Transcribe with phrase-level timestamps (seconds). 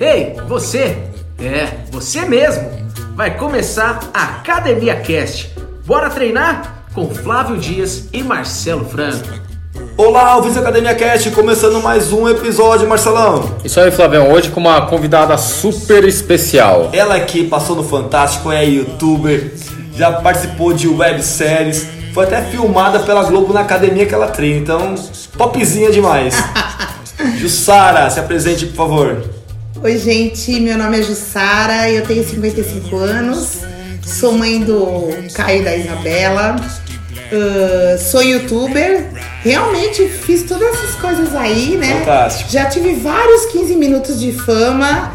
[0.00, 0.96] Ei, você!
[1.40, 2.70] É, você mesmo!
[3.16, 5.52] Vai começar a Academia Cast.
[5.84, 6.84] Bora treinar?
[6.94, 9.28] Com Flávio Dias e Marcelo Franco.
[9.96, 13.56] Olá, da Academia Cast, começando mais um episódio, Marcelão.
[13.64, 16.90] Isso aí, Flavião, hoje com uma convidada super especial.
[16.92, 19.52] Ela que passou no Fantástico, é youtuber,
[19.96, 24.94] já participou de webséries, foi até filmada pela Globo na academia que ela treina, então,
[25.36, 26.36] popzinha demais.
[27.36, 29.37] Jussara, se apresente, por favor.
[29.80, 33.60] Oi, gente, meu nome é Jussara, eu tenho 55 anos,
[34.04, 39.06] sou mãe do Caio e da Isabela, uh, sou youtuber,
[39.42, 42.00] realmente fiz todas essas coisas aí, né?
[42.00, 42.50] Fantástico.
[42.50, 45.12] Já tive vários 15 minutos de fama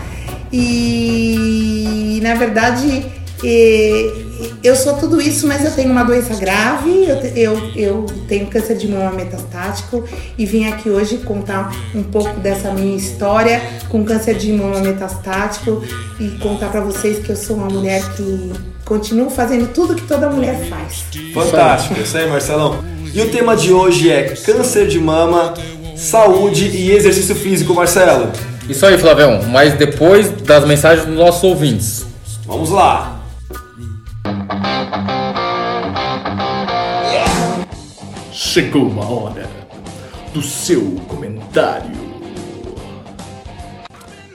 [0.52, 3.06] e, na verdade,
[4.64, 8.76] eu sou tudo isso, mas eu tenho uma doença grave, eu, eu, eu tenho câncer
[8.76, 10.04] de mama metastático
[10.38, 15.84] e vim aqui hoje contar um pouco dessa minha história com câncer de mama metastático
[16.20, 18.52] e contar pra vocês que eu sou uma mulher que
[18.86, 21.06] continuo fazendo tudo que toda mulher faz.
[21.34, 22.84] Fantástico, isso aí, Marcelão.
[23.14, 25.54] E o tema de hoje é câncer de mama,
[25.96, 28.32] saúde e exercício físico, Marcelo.
[28.68, 32.06] Isso aí, Flavião, mas depois das mensagens dos nossos ouvintes.
[32.46, 33.23] Vamos lá.
[38.54, 39.50] Chegou a hora
[40.32, 41.90] do seu comentário.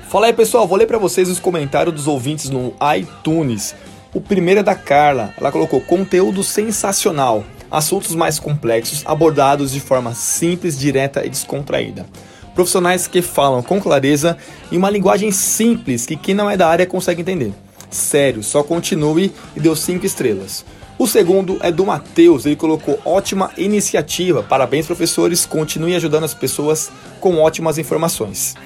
[0.09, 3.77] Fala aí, pessoal, vou ler pra vocês os comentários dos ouvintes no iTunes.
[4.13, 5.33] O primeiro é da Carla.
[5.39, 12.05] Ela colocou conteúdo sensacional, assuntos mais complexos abordados de forma simples, direta e descontraída.
[12.57, 14.37] Profissionais que falam com clareza
[14.73, 17.53] e uma linguagem simples que quem não é da área consegue entender.
[17.89, 20.65] Sério, só continue e deu 5 estrelas.
[20.99, 24.43] O segundo é do Matheus, ele colocou ótima iniciativa.
[24.43, 26.91] Parabéns, professores, continue ajudando as pessoas
[27.21, 28.57] com ótimas informações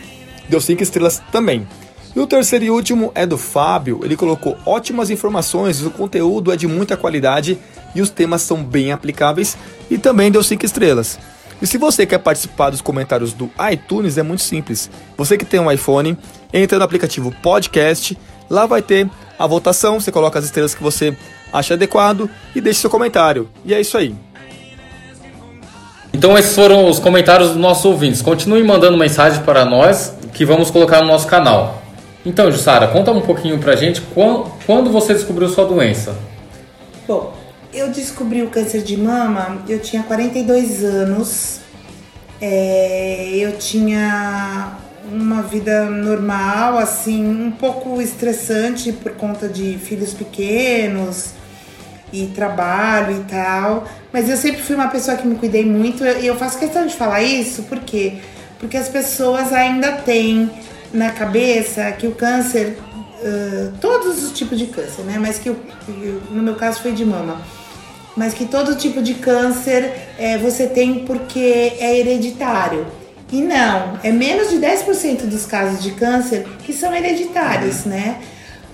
[0.53, 1.67] deu 5 estrelas também.
[2.15, 6.57] E o terceiro e último é do Fábio, ele colocou ótimas informações, o conteúdo é
[6.57, 7.59] de muita qualidade
[7.95, 9.57] e os temas são bem aplicáveis
[9.91, 11.19] e também deu 5 estrelas.
[11.61, 14.91] E se você quer participar dos comentários do iTunes, é muito simples.
[15.17, 16.19] Você que tem um iPhone,
[16.53, 18.19] entra no aplicativo Podcast,
[18.51, 19.09] lá vai ter
[19.39, 21.17] a votação, você coloca as estrelas que você
[21.53, 23.49] acha adequado e deixa seu comentário.
[23.65, 24.15] E é isso aí.
[26.13, 28.21] Então esses foram os comentários dos nossos ouvintes.
[28.23, 31.83] Continue mandando mensagem para nós que vamos colocar no nosso canal.
[32.25, 36.15] Então, Jussara, conta um pouquinho pra gente quan- quando você descobriu sua doença.
[37.09, 37.35] Bom,
[37.73, 41.61] eu descobri o câncer de mama, eu tinha 42 anos,
[42.41, 44.75] é, eu tinha
[45.11, 51.31] uma vida normal, assim, um pouco estressante por conta de filhos pequenos
[52.13, 56.27] e trabalho e tal, mas eu sempre fui uma pessoa que me cuidei muito e
[56.27, 58.15] eu faço questão de falar isso, por quê?
[58.61, 60.51] Porque as pessoas ainda têm
[60.93, 62.77] na cabeça que o câncer
[63.23, 65.17] uh, todos os tipos de câncer, né?
[65.19, 65.57] Mas que o-
[65.87, 67.41] que no meu caso foi de mama.
[68.15, 72.87] Mas que todo tipo de câncer é, você tem porque é hereditário.
[73.33, 78.19] E não, é menos de 10% dos casos de câncer que são hereditários, né?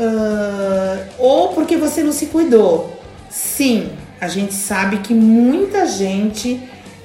[0.00, 2.97] Ah, ou porque você não se cuidou.
[3.38, 3.90] Sim,
[4.20, 6.60] a gente sabe que muita gente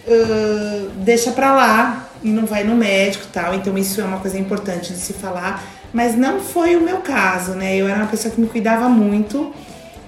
[0.07, 4.17] ah, deixa pra lá e não vai no médico e tal, então isso é uma
[4.17, 5.63] coisa importante de se falar,
[5.93, 7.75] mas não foi o meu caso, né?
[7.75, 9.53] Eu era uma pessoa que me cuidava muito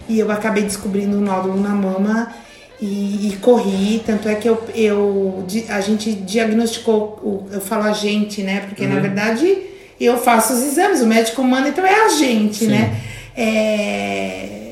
[0.10, 2.34] e eu acabei descobrindo um nódulo na mama
[2.82, 8.42] e, e corri, tanto é que eu, eu a gente diagnosticou, eu falo a gente,
[8.42, 8.62] né?
[8.62, 9.58] Porque na verdade
[10.02, 13.00] eu faço os exames, o médico manda, então é a gente, né?
[13.38, 14.65] É,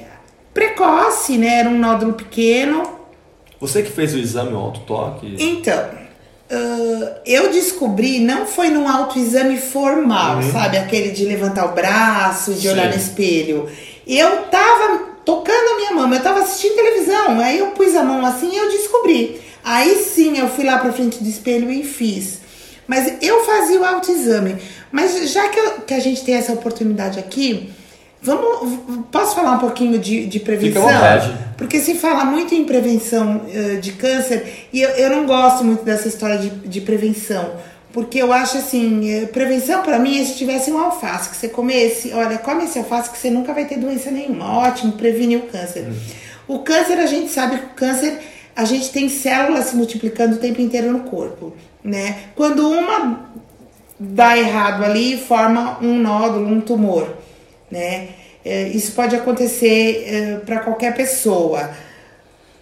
[0.54, 1.60] precoce, né?
[1.60, 2.84] Era um nódulo pequeno,
[3.60, 5.36] Você que fez o exame, o autotoque?
[5.40, 5.90] então,
[6.52, 10.78] ah, eu descobri, não foi num autoexame formal, sabe?
[10.78, 12.98] Aquele de levantar o braço, de olhar Sim.
[12.98, 13.70] no espelho.
[14.06, 18.26] Eu tava tocando a minha mama, eu tava assistindo televisão, aí eu pus a mão
[18.26, 19.42] assim e eu descobri.
[19.64, 22.40] Aí sim eu fui lá pra frente do espelho e fiz.
[22.86, 24.58] Mas eu fazia o autoexame.
[24.92, 27.72] Mas já que, eu- que a gente tem essa oportunidade aqui,
[28.24, 28.80] vamos.
[29.12, 30.84] Posso falar um pouquinho de, de prevenção?
[31.58, 35.84] Porque se fala muito em prevenção eh, de câncer e eu, eu não gosto muito
[35.84, 37.52] dessa história de, de prevenção.
[37.92, 41.48] Porque eu acho assim, eh, prevenção pra mim é se tivesse um alface, que você
[41.48, 44.58] comesse, olha, come esse alface que você nunca vai ter doença nenhuma.
[44.58, 45.88] Ótimo, prevenir o câncer.
[46.48, 48.20] O câncer, a gente sabe que o câncer,
[48.56, 51.54] a gente tem células se multiplicando o tempo inteiro no corpo,
[51.84, 52.18] né?
[52.36, 53.32] Quando uma
[54.00, 57.08] dá errado ali, forma um nódulo, um tumor,
[57.74, 58.08] né?
[58.46, 61.70] É, isso pode acontecer para qualquer pessoa.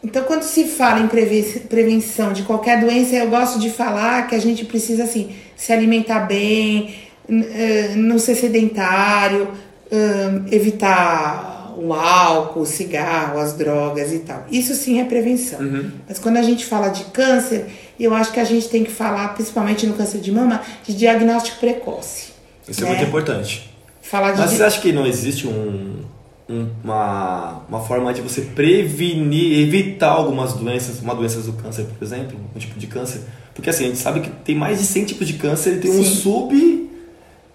[0.03, 4.35] Então, quando se fala em preve- prevenção de qualquer doença, eu gosto de falar que
[4.35, 6.95] a gente precisa assim se alimentar bem,
[7.29, 9.47] eh, não ser sedentário,
[9.91, 14.45] hum, evitar o álcool, o cigarro, as drogas e tal.
[14.51, 15.59] Isso sim é prevenção.
[16.07, 17.67] Mas quando a gente fala de câncer,
[17.99, 21.59] eu acho que a gente tem que falar, principalmente no câncer de mama, de diagnóstico
[21.59, 22.31] precoce.
[22.67, 22.89] Isso é né?
[22.95, 23.70] muito importante.
[24.11, 26.03] Falar de Mas você acha que não existe um,
[26.49, 32.03] um- uma, uma forma de você prevenir, evitar algumas doenças, uma doença do câncer, por
[32.05, 33.21] exemplo, um tipo de câncer?
[33.55, 35.89] Porque assim, a gente sabe que tem mais de 100 tipos de câncer e tem
[35.91, 36.15] um Sim.
[36.15, 36.89] sub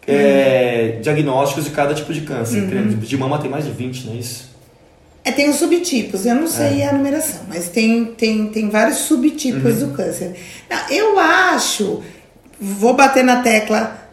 [0.07, 2.63] é, diagnósticos de cada tipo de câncer.
[2.63, 2.89] Uhum.
[2.99, 4.49] De mama tem mais de 20, não é isso?
[5.25, 6.89] É, tem os subtipos, eu não sei É.
[6.89, 9.89] a numeração, mas tem, tem, tem vários subtipos Uhum.
[9.89, 10.37] do câncer.
[10.71, 12.01] Não, eu acho,
[12.61, 14.06] vou bater na tecla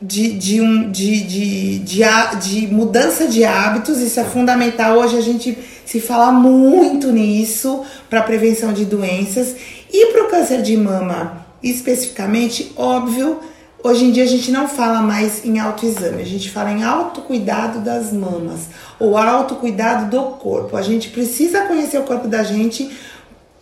[0.00, 2.02] de, de, um, de, de, de,
[2.40, 4.98] de mudança de hábitos, isso é fundamental.
[4.98, 9.54] Hoje a gente se fala muito nisso para prevenção de doenças.
[9.92, 13.40] E para o câncer de mama, especificamente, óbvio,
[13.84, 17.80] Hoje em dia a gente não fala mais em autoexame, a gente fala em autocuidado
[17.80, 18.60] das mamas
[18.98, 20.74] ou autocuidado do corpo.
[20.74, 22.90] A gente precisa conhecer o corpo da gente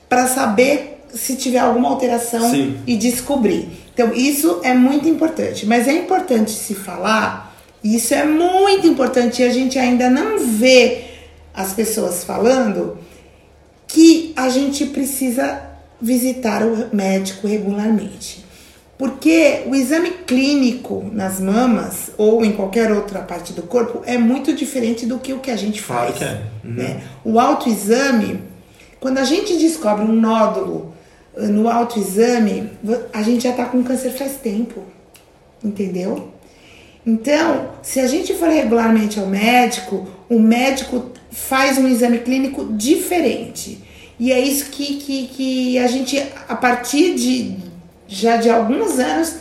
[0.08, 2.78] para saber se tiver alguma alteração Sim.
[2.86, 3.68] e descobrir.
[3.94, 7.54] Então, isso é muito importante, mas é importante se falar,
[7.84, 11.04] isso é muito importante e a gente ainda não vê
[11.54, 12.96] as pessoas falando
[13.86, 15.60] que a gente precisa
[16.00, 18.42] visitar o médico regularmente.
[18.96, 24.54] Porque o exame clínico nas mamas ou em qualquer outra parte do corpo é muito
[24.54, 26.18] diferente do que o que a gente Claro faz.
[26.18, 26.42] que é.
[26.64, 26.70] Uhum.
[26.74, 27.02] né?
[27.24, 28.40] O autoexame,
[29.00, 30.94] quando a gente descobre um nódulo
[31.36, 32.70] no autoexame,
[33.12, 34.82] a gente já está com câncer faz tempo.
[35.64, 36.32] Entendeu?
[37.06, 43.82] Então, se a gente for regularmente ao médico, o médico faz um exame clínico diferente.
[44.18, 47.56] E é isso que, que, que a gente, a partir de
[48.06, 49.36] já de alguns anos,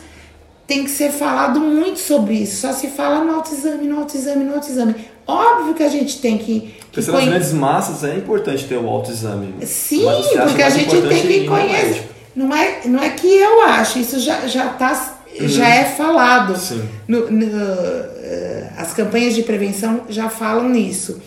[0.66, 2.62] tem que ser falado muito sobre isso.
[2.62, 4.96] Só se fala no autoexame, no autoexame, no autoexame.
[5.32, 6.60] Óbvio que a gente tem que.
[6.62, 9.54] que Porque nas conhe- grandes massas é importante ter o autoexame.
[9.66, 10.06] Sim,
[10.48, 12.10] porque a gente tem que conhecer.
[12.36, 16.52] Não é, não é que eu acho, isso já, já, tá, já é falado.
[16.52, 16.58] Uhum.
[16.60, 16.90] Sim.
[17.08, 21.22] No- no, eh, as campanhas de prevenção já falam nisso.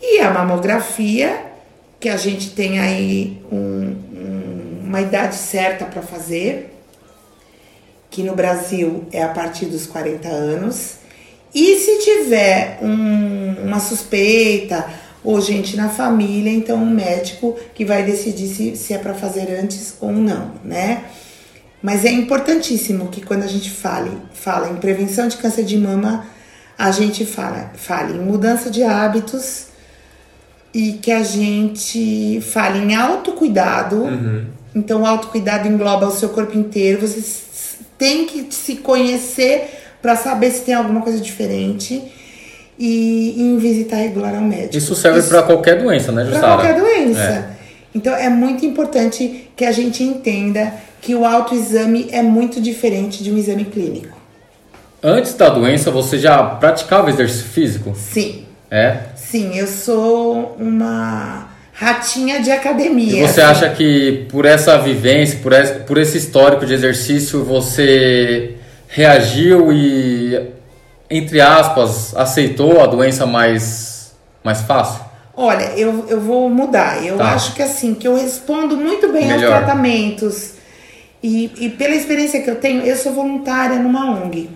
[0.00, 1.44] E a mamografia,
[1.98, 6.70] que a gente tem aí um- um- uma idade certa para fazer,
[8.10, 10.96] que no Brasil é a partir dos 40 anos.
[11.54, 14.84] E se tiver um- uma suspeita
[15.22, 19.48] ou gente na família, então um médico que vai decidir se, se é para fazer
[19.60, 21.04] antes ou não, né?
[21.80, 26.26] Mas é importantíssimo que quando a gente fale, fala em prevenção de câncer de mama,
[26.76, 29.66] a gente fala, fale em mudança de hábitos
[30.72, 34.06] e que a gente fale em autocuidado.
[34.74, 37.06] Então, o autocuidado engloba o seu corpo inteiro.
[37.06, 37.42] Você
[37.96, 42.02] tem que se conhecer para saber se tem alguma coisa diferente
[42.78, 44.76] e, em visitar regular ao médico.
[44.76, 46.54] Isso serve para qualquer doença, né, Para Jussara?
[46.56, 47.20] qualquer doença.
[47.20, 47.44] É.
[47.94, 53.32] Então é muito importante que a gente entenda que o autoexame é muito diferente de
[53.32, 54.14] um exame clínico.
[55.02, 57.94] Antes da doença, você já praticava exercício físico?
[57.96, 58.98] Sim, É.
[59.16, 63.22] sim, eu sou uma ratinha de academia.
[63.24, 63.64] E você assim.
[63.64, 68.53] acha que por essa vivência, por esse, por esse histórico de exercício, você
[68.94, 70.50] reagiu e,
[71.10, 74.12] entre aspas, aceitou a doença mais,
[74.44, 75.04] mais fácil?
[75.36, 77.04] Olha, eu, eu vou mudar.
[77.04, 77.32] Eu Tá.
[77.32, 79.52] acho que assim, que eu respondo muito bem Melhor.
[79.52, 80.52] aos tratamentos.
[81.20, 84.48] E, e pela experiência que eu tenho, eu sou voluntária numa ONG.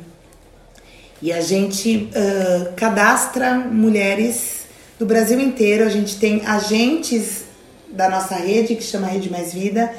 [1.20, 4.66] E a gente ah, cadastra mulheres
[5.00, 5.84] do Brasil inteiro.
[5.84, 7.44] A gente tem agentes
[7.90, 9.92] da nossa rede, que chama Rede Mais Vida,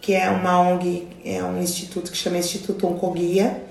[0.00, 3.70] que é uma ONG, é um instituto que chama Instituto Oncoguia.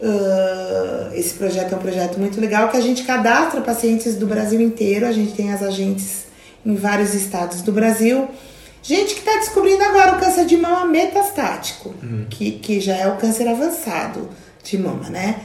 [0.00, 4.60] Ah, esse projeto é um projeto muito legal que a gente cadastra pacientes do Brasil
[4.60, 5.06] inteiro.
[5.06, 6.26] A gente tem as agentes
[6.64, 8.28] em vários estados do Brasil.
[8.82, 11.94] Gente que está descobrindo agora o câncer de mama metastático,
[12.30, 14.28] que, que já é o câncer avançado
[14.62, 15.40] de mama, né?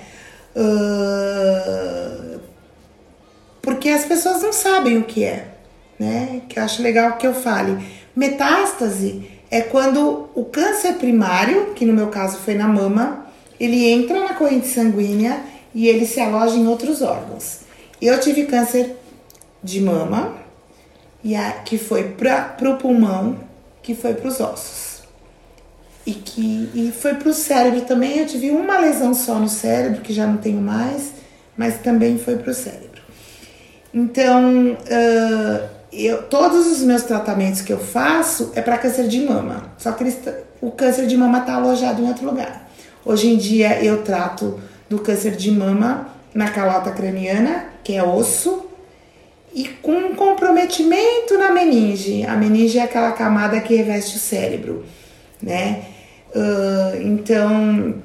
[0.55, 2.37] Ah,
[3.61, 5.47] porque as pessoas não sabem o que é,
[5.99, 6.41] né?
[6.47, 7.83] Que eu acho legal que eu fale.
[8.15, 13.25] Metástase é quando o câncer primário, que no meu caso foi na mama,
[13.59, 15.41] ele entra na corrente sanguínea
[15.73, 17.59] e ele se aloja em outros órgãos.
[18.01, 18.95] Eu tive câncer
[19.63, 20.35] de mama,
[21.23, 23.39] e a, que foi para o pulmão,
[23.81, 25.03] que foi para os ossos.
[26.05, 28.19] E que e foi para o cérebro também.
[28.19, 31.13] Eu tive uma lesão só no cérebro, que já não tenho mais,
[31.55, 33.01] mas também foi para o cérebro.
[33.93, 39.71] Então, ah, eu, todos os meus tratamentos que eu faço é para câncer de mama.
[39.77, 40.19] Só que eles
[40.59, 42.62] o câncer de mama está alojado em outro lugar.
[43.05, 48.65] Hoje em dia eu trato do câncer de mama na calota craniana, que é osso,
[49.53, 52.25] e com um comprometimento na meninge.
[52.25, 54.85] A meninge é aquela camada que reveste o cérebro,
[55.41, 55.83] né?
[56.35, 57.95] Uh, então,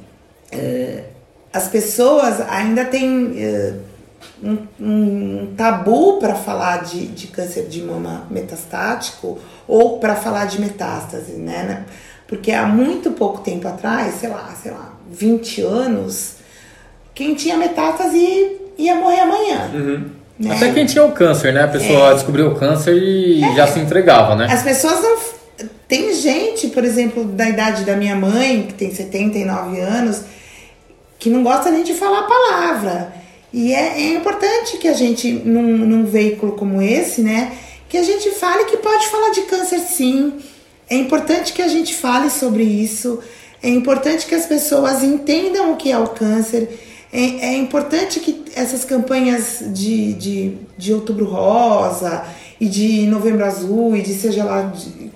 [0.53, 1.05] uh,
[1.53, 3.81] as pessoas ainda têm uh,
[4.43, 10.61] um, um, tabu para falar de, de câncer de mama metastático ou para falar de
[10.61, 11.87] metástase, né?
[12.29, 16.35] Porque há muito pouco tempo atrás, sei lá, sei lá, 20 anos,
[17.15, 19.71] quem tinha metástase ia morrer amanhã.
[19.73, 20.11] Uhum.
[20.39, 20.55] Né?
[20.55, 21.65] Até quem tinha o câncer, né?
[21.65, 22.15] A pessoa é.
[22.15, 23.55] descobriu o câncer e é.
[23.57, 24.47] já se entregava, né?
[24.49, 25.39] As pessoas não.
[25.89, 30.21] Tem gente, por exemplo, da idade da minha mãe, que tem 79 anos,
[31.19, 33.13] que não gosta nem de falar a palavra.
[33.53, 37.53] E é, é importante que a gente, num, num veículo como esse, né,
[37.89, 40.35] que a gente fale que pode falar de câncer sim.
[40.91, 43.21] É importante que a gente fale sobre isso.
[43.63, 46.69] É importante que as pessoas entendam o que é o câncer.
[47.13, 52.25] É, é importante que essas campanhas de, de, de outubro rosa
[52.61, 55.11] e de novembro azul e de seja lá de,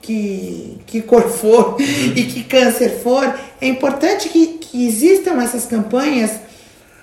[0.00, 6.32] que, que, cor for e que câncer for, é importante que, que existam essas campanhas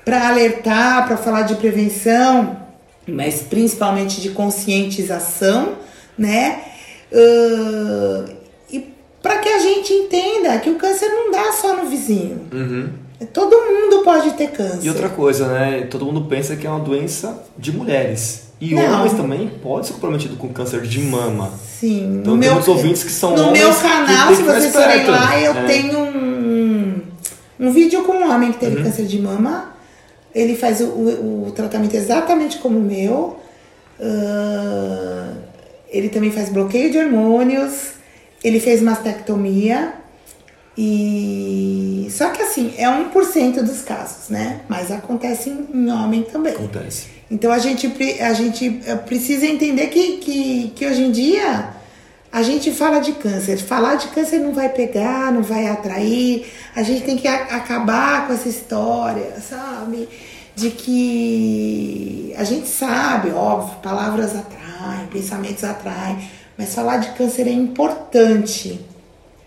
[0.05, 2.57] para alertar, para falar de prevenção,
[3.07, 5.73] mas principalmente de conscientização,
[6.17, 6.70] né?
[7.11, 8.29] Uh,
[8.71, 12.41] e para que a gente entenda que o câncer não dá só no vizinho.
[12.51, 12.89] Uhum.
[13.33, 14.83] Todo mundo pode ter câncer.
[14.83, 15.87] E outra coisa, né?
[15.89, 18.51] Todo mundo pensa que é uma doença de mulheres.
[18.59, 18.99] E não.
[18.99, 21.51] homens também podem ser comprometidos com câncer de mama.
[21.79, 22.19] Sim.
[22.21, 23.63] Então no temos meu, ouvintes que são no homens.
[23.63, 25.63] No meu canal, se vocês forem lá, eu é.
[25.65, 27.01] tenho um,
[27.59, 28.83] um vídeo com um homem que teve uhum.
[28.83, 29.71] câncer de mama.
[30.33, 33.37] Ele faz o, o, o tratamento exatamente como o meu.
[33.99, 35.50] Uh,
[35.91, 37.91] ele também faz bloqueio de hormônios.
[38.43, 39.93] Ele fez mastectomia.
[40.77, 44.61] E só que assim, é 1% dos casos, né?
[44.69, 46.53] Mas acontece em homem também.
[46.53, 47.07] Acontece.
[47.29, 47.87] Então a gente,
[48.21, 51.73] a gente eh, precisa entender que, que, que hoje em dia
[52.31, 53.57] a gente fala de câncer.
[53.57, 56.45] Falar de câncer não vai pegar, não vai atrair.
[56.73, 60.07] A gente tem que a, acabar com essa história, sabe?
[60.55, 64.35] De que a gente sabe, óbvio, palavras
[64.81, 68.79] atraem, pensamentos atraem, mas falar de câncer é importante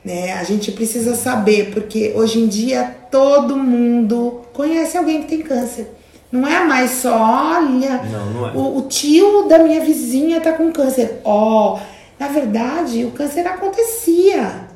[0.05, 0.35] né?
[0.35, 5.91] A gente precisa saber, porque hoje em dia todo mundo conhece alguém que tem câncer.
[6.31, 8.53] Não é mais só, olha, não, não é.
[8.53, 11.21] o, o, tio da minha vizinha tá com câncer.
[11.25, 11.81] Ó, oh,
[12.19, 14.69] na verdade, o câncer acontecia,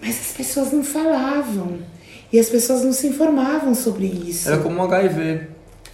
[0.00, 1.78] mas as pessoas não falavam.
[2.32, 4.48] E as pessoas não se informavam sobre isso.
[4.48, 5.48] Era como um HIV.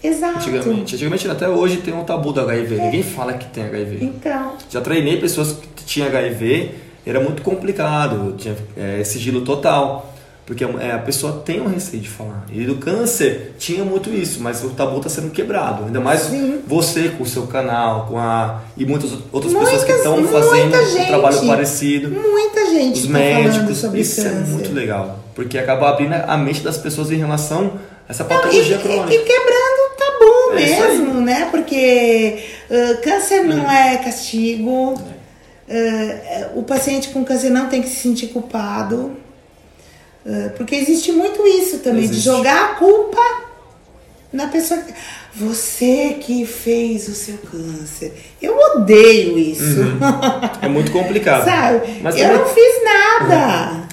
[0.06, 0.38] Exato.
[0.38, 0.94] Antigamente.
[0.94, 2.76] Antigamente, até hoje, tem um tabu do HIV.
[2.76, 2.84] É.
[2.84, 4.04] Ninguém fala que tem HIV.
[4.04, 4.52] Então.
[4.70, 6.70] Já treinei pessoas que tinham HIV
[7.06, 10.12] era muito complicado, tinha é, sigilo total.
[10.46, 12.46] Porque é, a pessoa tem um receio de falar.
[12.52, 15.86] E do câncer tinha muito isso, mas o tabu está sendo quebrado.
[15.86, 16.60] Ainda mais Sim.
[16.64, 18.62] você com o seu canal, com a.
[18.76, 22.10] E muitas outras muitas, pessoas que estão fazendo gente, um trabalho parecido.
[22.10, 23.00] Muita gente.
[23.00, 23.82] Os tá médicos.
[23.94, 24.28] isso câncer.
[24.28, 25.18] é muito legal.
[25.34, 27.72] Porque acaba abrindo a mente das pessoas em relação
[28.08, 29.14] a essa patologia não, e, crônica.
[29.14, 29.65] E, quebrando é
[30.56, 31.48] mesmo, né?
[31.50, 33.70] Porque uh, câncer não hum.
[33.70, 34.94] é castigo.
[35.12, 35.16] É
[35.68, 39.16] Uh, o paciente com câncer não tem que se sentir culpado,
[40.25, 42.18] uh, porque existe muito isso também, existe.
[42.18, 43.20] de jogar a culpa
[44.32, 44.80] na pessoa.
[45.34, 48.14] Você que fez o seu câncer.
[48.40, 49.80] Eu odeio isso.
[49.80, 49.98] Uhum.
[50.62, 51.44] É muito complicado.
[51.50, 52.00] Sabe?
[52.00, 52.38] Mas eu também...
[52.38, 53.72] não fiz nada.
[53.72, 53.86] Uhum.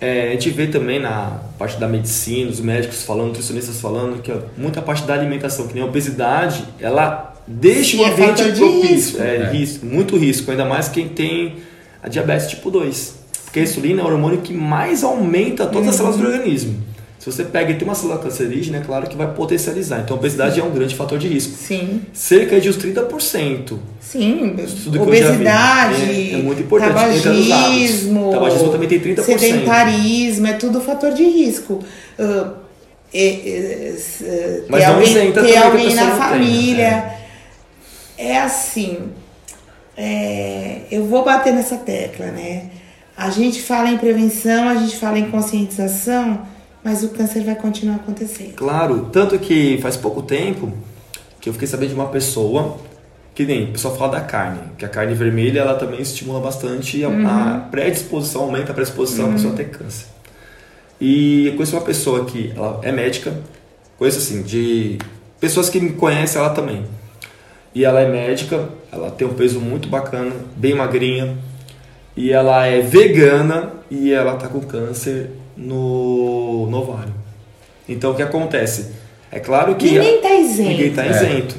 [0.00, 4.30] É, a gente vê também na parte da medicina, os médicos falando, nutricionistas falando, que
[4.30, 8.52] ó, muita parte da alimentação, que nem a obesidade, ela deixa o é ambiente é
[8.52, 9.22] propício.
[9.22, 11.56] É, é, risco, muito risco, ainda mais quem tem
[12.02, 13.26] a diabetes tipo 2.
[13.44, 15.88] Porque a insulina é o hormônio que mais aumenta todas uhum.
[15.88, 16.76] as células do organismo.
[17.26, 19.98] Se você pega e tem uma célula cancerígena, é claro que vai potencializar.
[19.98, 20.60] Então a obesidade Sim.
[20.60, 21.56] é um grande fator de risco.
[21.56, 22.02] Sim.
[22.12, 23.76] Cerca de uns 30%.
[24.00, 24.54] Sim,
[24.96, 26.94] obesidade, é, é, muito importante.
[26.94, 29.22] Tabagismo, tabagismo também tem 30%.
[29.24, 31.82] Sedentarismo, é tudo fator de risco.
[32.16, 32.52] Uh,
[33.12, 36.90] é, é, Mas ter alguém, ter alguém na família.
[36.90, 37.18] Tem, né?
[38.18, 39.00] é assim,
[39.96, 42.70] é, eu vou bater nessa tecla, né?
[43.16, 46.54] A gente fala em prevenção, a gente fala em conscientização,
[46.86, 48.54] mas o câncer vai continuar acontecendo.
[48.54, 50.72] Claro, tanto que faz pouco tempo
[51.40, 52.78] que eu fiquei sabendo de uma pessoa
[53.34, 57.02] que nem o pessoal fala da carne, que a carne vermelha ela também estimula bastante
[57.02, 57.26] a, uhum.
[57.26, 59.30] a predisposição, aumenta a predisposição uhum.
[59.32, 60.06] a pessoa ter câncer.
[61.00, 63.36] E eu conheço uma pessoa que ela é médica,
[63.98, 64.96] conheço assim, de
[65.40, 66.84] pessoas que me conhecem ela também.
[67.74, 71.36] E ela é médica, ela tem um peso muito bacana, bem magrinha.
[72.16, 77.12] E ela é vegana e ela tá com câncer no, no ovário.
[77.88, 78.88] Então o que acontece?
[79.30, 79.90] É claro que.
[79.90, 80.68] Ninguém tá isento.
[80.70, 81.10] Ninguém tá É.
[81.10, 81.54] isento.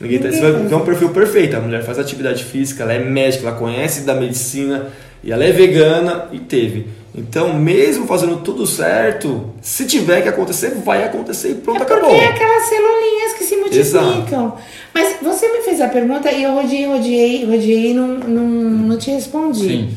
[0.00, 1.56] Ninguém tá, você vai tá ver um perfil perfeito.
[1.56, 4.88] A mulher faz atividade física, ela é médica, ela conhece da medicina
[5.24, 6.86] e ela é vegana e teve.
[7.14, 11.94] Então, mesmo fazendo tudo certo, se tiver que acontecer, vai acontecer e pronto, É porque
[11.94, 12.14] acabou.
[12.14, 14.54] é aquelas celulinhas que se multiplicam.
[14.92, 18.98] Mas você me fez a pergunta e eu rodeei, rodeei, rodeei e não, não, não
[18.98, 19.66] te respondi.
[19.66, 19.90] Sim.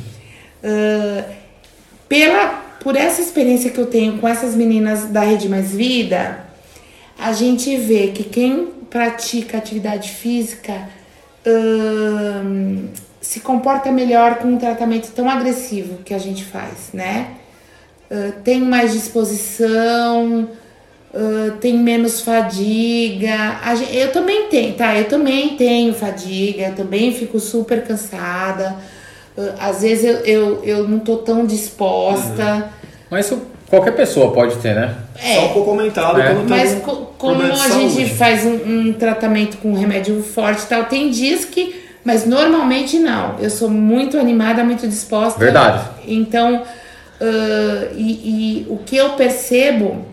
[0.64, 1.26] Ah,
[2.08, 6.40] pela, por essa experiência que eu tenho com essas meninas da Rede Mais Vida,
[7.18, 10.90] a gente vê que quem pratica atividade física
[11.46, 12.88] ahn,
[13.22, 17.32] se comporta melhor com um tratamento tão agressivo que a gente faz, né?
[18.10, 20.50] Ah, tem mais disposição,
[21.14, 23.60] ah, tem menos fadiga.
[23.64, 24.96] A gen- eu também tenho, tá?
[24.98, 28.76] Eu também tenho fadiga, eu também fico super cansada.
[29.60, 32.70] Às vezes eu, eu, eu não tô tão disposta.
[33.10, 34.96] Mas isso qualquer pessoa pode ter, né?
[35.36, 36.34] Só um pouco aumentado É.
[36.34, 38.54] quando tá Mas co- como a gente faz um,
[38.90, 41.88] um tratamento com remédio forte e tal, tem dias que.
[42.04, 43.38] Mas normalmente não.
[43.40, 45.38] Eu sou muito animada, muito disposta.
[45.38, 45.88] Verdade.
[46.08, 46.64] Então,
[47.22, 50.06] ah, e, e o que eu percebo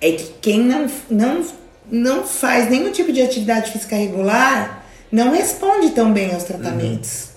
[0.00, 1.44] é que quem não, não,
[1.90, 7.28] não faz nenhum tipo de atividade física regular não responde tão bem aos tratamentos.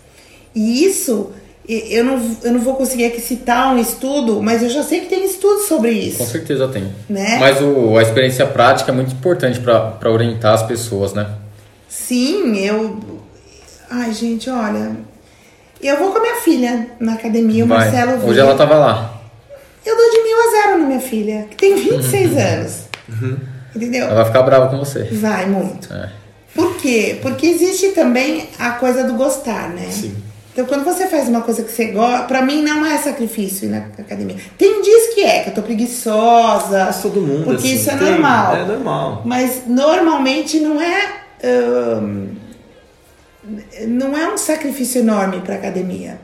[0.54, 1.32] E isso,
[1.68, 5.08] eu não, eu não vou conseguir aqui citar um estudo, mas eu já sei que
[5.08, 6.18] tem estudos sobre isso.
[6.18, 6.92] Com certeza tem.
[7.10, 7.38] Né?
[7.40, 11.30] Mas o, a experiência prática é muito importante para orientar as pessoas, né?
[11.88, 13.00] Sim, eu.
[13.90, 14.96] Ai, gente, olha.
[15.82, 17.80] Eu vou com a minha filha na academia, o Vai.
[17.80, 18.40] Marcelo Hoje veio.
[18.42, 19.22] ela tava lá.
[19.86, 22.82] Eu dou de mil a zero na minha filha, que tem 26 anos.
[23.76, 24.06] Entendeu?
[24.06, 25.04] Ela vai ficar brava com você.
[25.06, 25.92] Vai muito.
[25.92, 26.10] É.
[26.54, 27.18] Por quê?
[27.22, 29.88] Porque existe também a coisa do gostar, né?
[29.90, 30.16] Sim.
[30.54, 33.70] Então, quando você faz uma coisa que você gosta, pra mim não é sacrifício ir
[33.70, 34.36] na academia.
[34.58, 36.86] Tem dias que é, que eu tô preguiçosa.
[36.86, 38.12] Mas todo mundo, Porque assim, isso é tem.
[38.12, 38.56] normal.
[38.58, 39.22] É normal.
[39.24, 41.22] Mas normalmente não é.
[43.88, 46.20] não é um sacrifício enorme pra academia.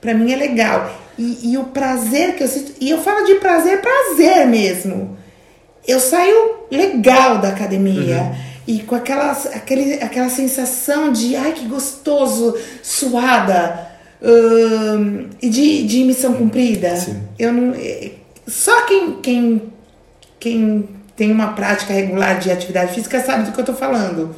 [0.00, 0.90] Pra mim é legal.
[1.16, 2.72] E, e o prazer que eu sinto.
[2.80, 5.16] E eu falo de prazer, prazer mesmo.
[5.86, 8.32] Eu saio legal da academia.
[8.68, 13.88] E com aquela, aquele, aquela sensação de ai que gostoso, suada.
[14.22, 16.94] ahn, e de, de missão cumprida.
[16.96, 17.22] Sim.
[17.38, 17.74] Eu não.
[17.74, 18.10] eh,
[18.46, 19.62] Só quem, quem
[20.38, 24.36] quem tem uma prática regular de atividade física sabe do que eu tô falando.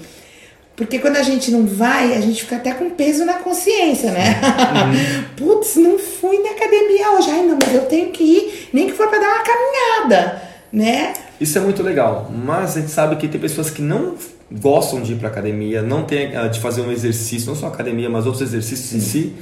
[0.76, 4.40] Porque quando a gente não vai, a gente fica até com peso na consciência, né?
[5.36, 7.30] Putz, não fui na academia hoje.
[7.30, 11.12] Ai, não, mas eu tenho que ir, nem que for pra dar uma caminhada, né?
[11.40, 14.14] Isso é muito legal, mas a gente sabe que tem pessoas que não
[14.52, 18.10] gostam de ir para academia, não tem ah, de fazer um exercício, não só academia,
[18.10, 19.32] mas outros exercícios em si,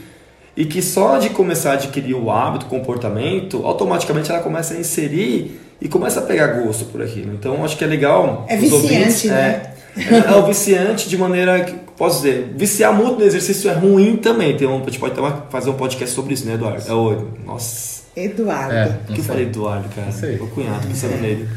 [0.57, 4.79] e que só de começar a adquirir o hábito, o comportamento, automaticamente ela começa a
[4.79, 7.33] inserir e começa a pegar gosto por aquilo.
[7.35, 8.45] Então acho que é legal.
[8.49, 9.73] É viciante, ouvintes, né?
[9.97, 14.17] É, é o viciante de maneira que posso dizer, viciar muito no exercício é ruim
[14.17, 14.57] também.
[14.57, 16.83] Tem um, a gente pode ter uma- fazer um podcast sobre isso, né, Eduardo?
[16.89, 18.75] É o, nossa, Eduardo.
[18.75, 19.25] É, o não que eu sei.
[19.25, 20.13] falei Eduardo, cara?
[20.13, 20.37] sei.
[20.37, 21.49] O cunhado, pensando nele.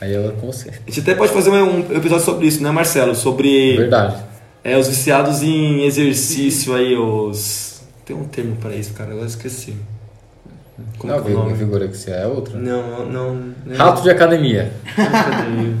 [0.00, 0.68] Aí ela com você.
[0.70, 3.14] A gente até pode fazer um episódio sobre isso, né, Marcelo?
[3.14, 4.16] Sobre Verdade.
[4.64, 7.80] é, os viciados em exercício aí, os.
[8.04, 9.76] Tem um termo para isso, cara, agora eu esqueci.
[10.98, 11.52] Como Não, que é o nome?
[11.54, 12.56] vigorexia é outra.
[12.58, 13.34] Não, não.
[13.66, 14.72] não Rato de academia.
[14.94, 15.72] Cadê?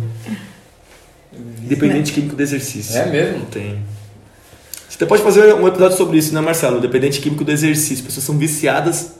[1.68, 2.96] Dependente químico do exercício.
[2.96, 3.38] É mesmo?
[3.40, 3.78] Não tem.
[4.88, 6.80] Você até pode fazer um episódio sobre isso, né, Marcelo?
[6.80, 8.04] Dependente químico do exercício.
[8.04, 9.12] Pessoas são viciadas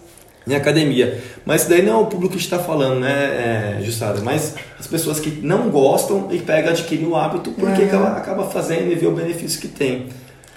[0.49, 1.21] em academia.
[1.45, 4.21] Mas isso daí não é o público que está falando, né, é, Jussara?
[4.23, 8.91] Mas as pessoas que não gostam e pegam, adquirem o hábito porque acaba, acaba fazendo
[8.91, 10.07] e vê o benefício que tem.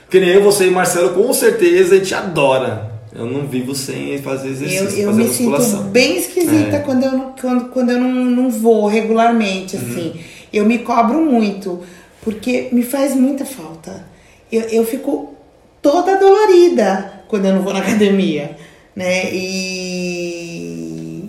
[0.10, 2.92] Que nem eu, você e Marcelo, com certeza a gente adora.
[3.14, 5.84] Eu não vivo sem fazer Eu, exercício, eu fazer me sinto musculação.
[5.90, 6.80] bem esquisita É.
[6.80, 9.82] quando eu, não, quando, quando eu não, não vou regularmente, Uhum.
[9.82, 10.14] assim.
[10.54, 11.82] Eu me cobro muito,
[12.24, 14.06] porque me faz muita falta.
[14.52, 15.34] Eu, eu fico
[15.82, 18.56] toda dolorida quando eu não vou na academia,
[18.96, 19.34] né?
[19.34, 20.82] E,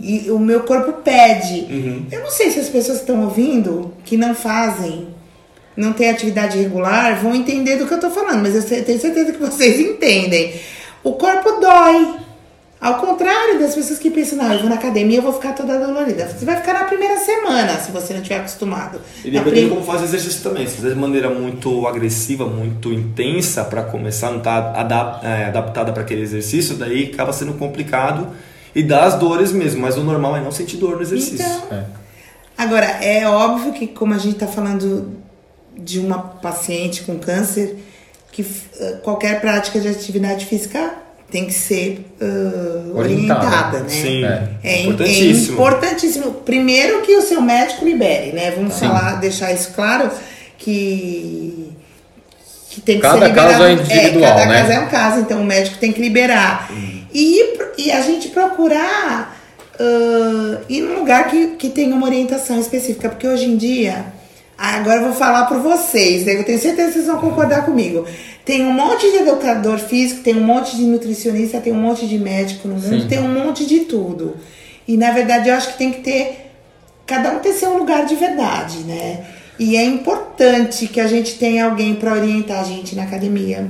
[0.02, 1.66] e o meu corpo pede.
[1.70, 2.06] Uhum.
[2.10, 5.08] Eu não sei se as pessoas que estão ouvindo, que não fazem,
[5.76, 9.32] não têm atividade regular, vão entender do que eu tô falando, mas eu tenho certeza
[9.32, 10.54] que vocês entendem.
[11.02, 12.21] O corpo dói.
[12.82, 15.78] Ao contrário das pessoas que pensam, não, eu vou na academia, eu vou ficar toda
[15.78, 16.26] dolorida.
[16.26, 19.00] Você vai ficar na primeira semana, se você não estiver acostumado.
[19.24, 20.66] E Na dependendo prim- como faz o exercício também.
[20.66, 25.92] Se fizer de maneira muito agressiva, muito intensa para começar, não tá adap- é, adaptada
[25.92, 28.26] para aquele exercício, daí acaba sendo complicado
[28.74, 29.80] e dá as dores mesmo.
[29.80, 31.36] Mas o normal é não sentir dor no exercício.
[31.46, 31.84] Então, É.
[32.58, 35.12] Agora, é óbvio que como a gente está falando
[35.78, 37.76] de uma paciente com câncer,
[38.32, 38.44] que
[38.80, 40.94] eh, qualquer prática de atividade física
[41.32, 43.40] tem que ser uh, Orientada.
[43.46, 43.88] orientada, né?
[43.88, 44.24] Sim.
[44.24, 44.48] É.
[44.62, 45.50] É, im- Importantíssimo.
[45.50, 46.32] é importantíssimo.
[46.44, 48.52] Primeiro que o seu médico libere, né?
[48.54, 48.86] Vamos Sim.
[48.86, 50.10] falar, deixar isso claro
[50.58, 51.70] que
[52.68, 53.50] que tem que Cada ser liberado.
[53.52, 54.60] caso é individual, cada né?
[54.60, 56.70] caso é um caso, então o médico tem que liberar.
[57.12, 59.38] E, e a gente procurar
[59.78, 64.06] ah, ir num lugar que, que tenha uma orientação específica, porque hoje em dia,
[64.70, 66.38] agora eu vou falar por vocês, né?
[66.38, 68.06] eu tenho certeza que vocês vão concordar comigo.
[68.44, 72.18] Tem um monte de educador físico, tem um monte de nutricionista, tem um monte de
[72.18, 73.08] médico no mundo, Sim.
[73.08, 74.36] tem um monte de tudo.
[74.86, 76.50] E na verdade eu acho que tem que ter
[77.06, 79.24] cada um ter seu lugar de verdade, né?
[79.58, 83.68] E é importante que a gente tenha alguém para orientar a gente na academia,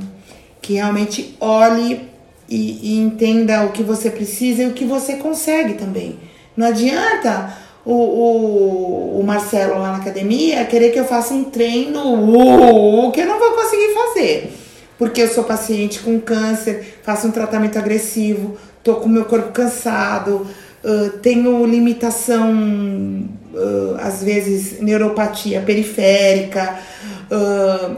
[0.61, 2.09] que realmente olhe
[2.49, 6.19] e, e entenda o que você precisa e o que você consegue também.
[6.57, 12.01] Não adianta o, o, o Marcelo lá na academia querer que eu faça um treino
[12.01, 14.53] uh, que eu não vou conseguir fazer.
[14.99, 20.47] Porque eu sou paciente com câncer, faço um tratamento agressivo, tô com meu corpo cansado,
[20.85, 26.79] ah, tenho limitação, ah, às vezes, neuropatia periférica,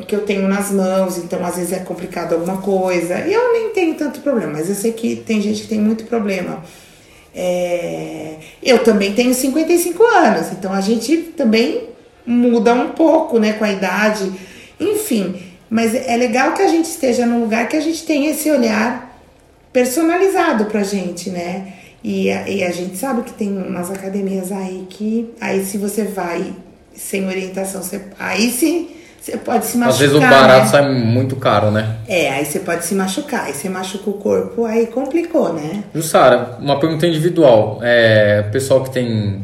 [0.07, 3.18] que eu tenho nas mãos, então às vezes é complicado alguma coisa.
[3.27, 6.05] E eu nem tenho tanto problema, mas eu sei que tem gente que tem muito
[6.05, 6.62] problema.
[7.35, 11.88] É, eu também tenho 55 anos, então a gente também
[12.25, 14.33] muda um pouco, né, com a idade,
[14.79, 15.37] enfim.
[15.68, 19.20] Mas é legal que a gente esteja num lugar que a gente tenha esse olhar
[19.73, 21.73] personalizado pra gente, né?
[22.03, 26.05] E a, e a gente sabe que tem umas academias aí que aí se você
[26.05, 26.55] vai
[26.94, 28.90] sem orientação, você, aí sim
[29.24, 29.94] você pode se machucar.
[29.94, 30.70] Às vezes o barato né?
[30.70, 31.96] sai muito caro, né?
[32.06, 35.82] É, aí você pode se machucar, aí você machuca o corpo, aí complicou, né?
[35.94, 37.78] Jussara, uma pergunta individual.
[37.82, 39.40] É, o pessoal que tem,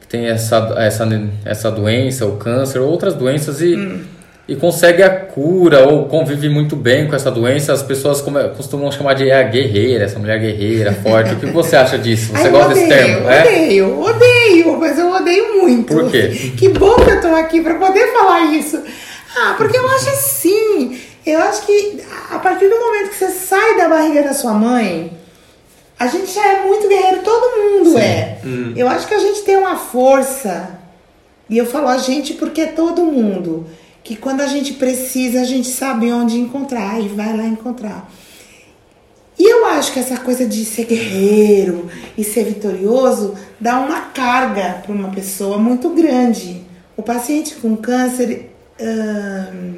[0.00, 1.06] que tem essa, essa,
[1.44, 4.04] essa doença, o câncer, ou outras doenças e, Hum.
[4.48, 8.22] e consegue a cura ou convive muito bem com essa doença, as pessoas
[8.56, 11.34] costumam chamar de a guerreira, essa mulher guerreira, forte.
[11.34, 12.32] o que você acha disso?
[12.36, 13.28] Você Ai, gosta desse odeio, termo?
[13.28, 13.40] É?
[13.42, 14.33] Odeio, odeio,
[14.78, 15.94] mas eu odeio muito.
[15.94, 16.52] Por quê?
[16.56, 18.82] Que bom que eu tô aqui pra poder falar isso.
[19.36, 20.98] Ah, porque eu acho assim.
[21.26, 25.10] Eu acho que a partir do momento que você sai da barriga da sua mãe,
[25.98, 27.98] a gente já é muito guerreiro, todo mundo Sim.
[27.98, 28.38] é.
[28.76, 30.78] Eu acho que a gente tem uma força,
[31.48, 33.66] e eu falo a gente porque é todo mundo,
[34.02, 38.10] que quando a gente precisa, a gente sabe onde encontrar e vai lá encontrar.
[39.38, 44.80] E eu acho que essa coisa de ser guerreiro e ser vitorioso dá uma carga
[44.82, 46.62] para uma pessoa muito grande.
[46.96, 49.74] O paciente com câncer, ahn,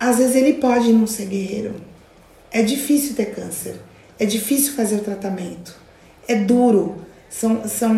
[0.00, 1.74] às vezes ele pode não ser guerreiro.
[2.50, 3.76] É difícil ter câncer.
[4.18, 5.76] É difícil fazer o tratamento.
[6.26, 7.04] É duro.
[7.28, 7.94] São, são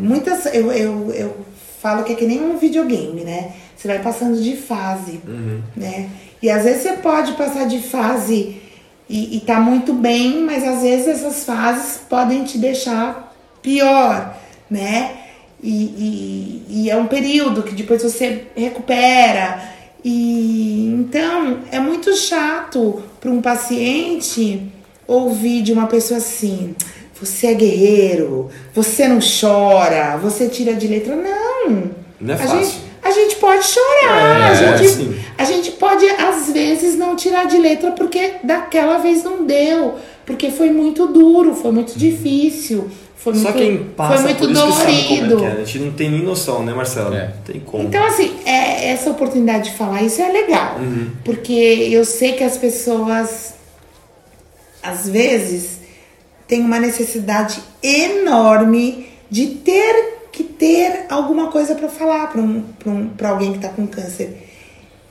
[0.00, 0.46] muitas.
[0.46, 1.36] Eu, eu, eu
[1.80, 3.52] falo que é que nem um videogame, né?
[3.76, 5.20] Você vai passando de fase,
[5.76, 6.10] né?
[6.42, 8.60] E às vezes você pode passar de fase
[9.10, 14.38] e, e tá muito bem, mas às vezes essas fases podem te deixar pior,
[14.70, 15.16] né?
[15.60, 19.60] E, e, e é um período que depois você recupera.
[20.04, 24.62] E então é muito chato para um paciente
[25.08, 26.76] ouvir de uma pessoa assim:
[27.20, 31.16] você é guerreiro, você não chora, você tira de letra.
[31.16, 31.90] Não!
[32.20, 32.60] Não é a fácil.
[32.60, 37.44] gente, a gente pode chorar, É, a, gente, a gente pode às vezes não tirar
[37.44, 43.34] de letra porque daquela vez não deu, porque foi muito duro, foi muito difícil, foi
[43.34, 45.34] Só muito, quem passa foi muito por isso que sabe como dolorido.
[45.34, 45.62] é que é.
[45.62, 47.14] A gente não tem nem noção, né, Marcelo?
[47.14, 47.26] É.
[47.26, 47.84] Não tem como.
[47.84, 50.76] Então, assim, é, essa oportunidade de falar isso é legal.
[51.24, 53.54] Porque eu sei que as pessoas,
[54.82, 55.80] às vezes,
[56.48, 60.19] têm uma necessidade enorme de ter que
[60.60, 64.46] ter alguma coisa para falar para um, pra um, pra alguém que tá com câncer.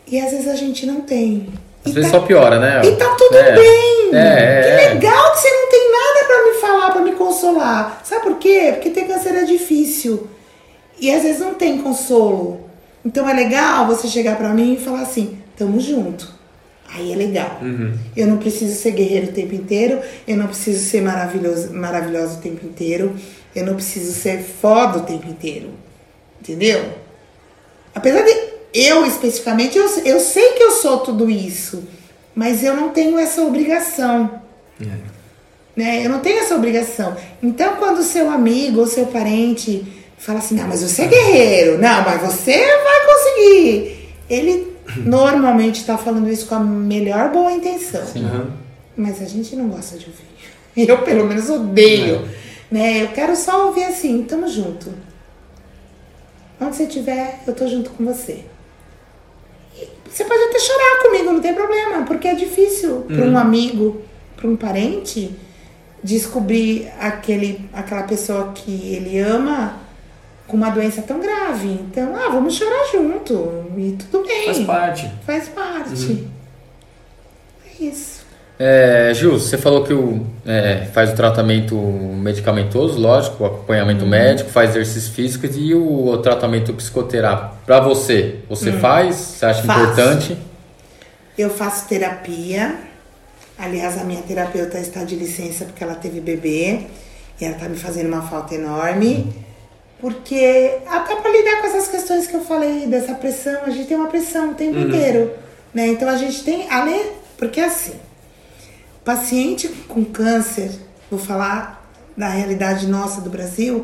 [0.08, 1.50] E às vezes a gente não tem.
[1.84, 2.82] Às E vezes tá- só piora, né?
[2.86, 3.56] e tá tudo É.
[3.56, 4.10] bem.
[4.14, 4.94] É, que é.
[4.94, 8.02] legal que você não tem nada pra me falar, pra me consolar.
[8.04, 8.70] Sabe por quê?
[8.74, 10.28] Porque ter câncer é difícil.
[11.00, 12.62] E às vezes não tem consolo.
[13.04, 16.38] Então é legal você chegar pra mim e falar assim: tamo junto.
[16.94, 17.60] Aí é legal.
[18.18, 22.42] Eu não preciso ser guerreiro o tempo inteiro, eu não preciso ser maravilhoso, maravilhoso o
[22.42, 23.16] tempo inteiro,
[23.56, 25.72] eu não preciso ser foda o tempo inteiro.
[26.42, 26.94] Entendeu?
[27.94, 31.84] Apesar de eu especificamente, eu, eu sei que eu sou tudo isso,
[32.36, 34.42] mas eu não tenho essa obrigação.
[35.76, 36.06] Né?
[36.06, 37.16] Eu não tenho essa obrigação.
[37.42, 39.86] Então, quando seu amigo ou seu parente
[40.18, 44.14] fala assim, não, mas você é guerreiro, não, mas você vai conseguir.
[44.30, 48.04] Ele normalmente está falando isso com a melhor boa intenção.
[48.16, 48.54] Aham.
[48.96, 50.30] Mas a gente não gosta de ouvir.
[50.90, 52.28] Eu, pelo menos, odeio.
[52.72, 53.04] Né?
[53.04, 54.94] Eu quero só ouvir assim, tamo junto.
[56.62, 58.44] Onde você estiver, eu tô junto com você.
[59.78, 64.02] E você pode até chorar comigo, não tem problema, porque é difícil para um amigo
[64.36, 65.36] para um parente
[66.04, 69.78] descobrir aquele, aquela pessoa que ele ama
[70.48, 71.68] com uma doença tão grave.
[71.68, 74.46] Então, ah, vamos chorar junto e tudo bem.
[74.46, 75.12] Faz parte.
[75.26, 76.28] Faz parte.
[77.66, 78.19] É isso.
[78.62, 84.50] É, Gil, você falou que o, é, faz o tratamento medicamentoso, lógico, o acompanhamento médico,
[84.50, 87.56] faz exercícios físicos e o, o tratamento psicoterápico.
[87.66, 89.16] Para você, você faz?
[89.16, 89.80] Você acha Faço.
[89.80, 90.38] importante?
[91.38, 92.76] Eu faço terapia.
[93.58, 96.82] Aliás, a minha terapeuta está de licença porque ela teve bebê
[97.40, 99.34] e ela está me fazendo uma falta enorme.
[100.02, 103.96] Porque até para lidar com essas questões que eu falei dessa pressão, a gente tem
[103.96, 105.32] uma pressão o tempo inteiro,
[105.74, 105.88] né?
[105.88, 107.94] Então a gente tem, além, porque assim,
[109.10, 110.70] paciente com câncer,
[111.10, 111.84] vou falar
[112.16, 113.84] da realidade nossa do Brasil,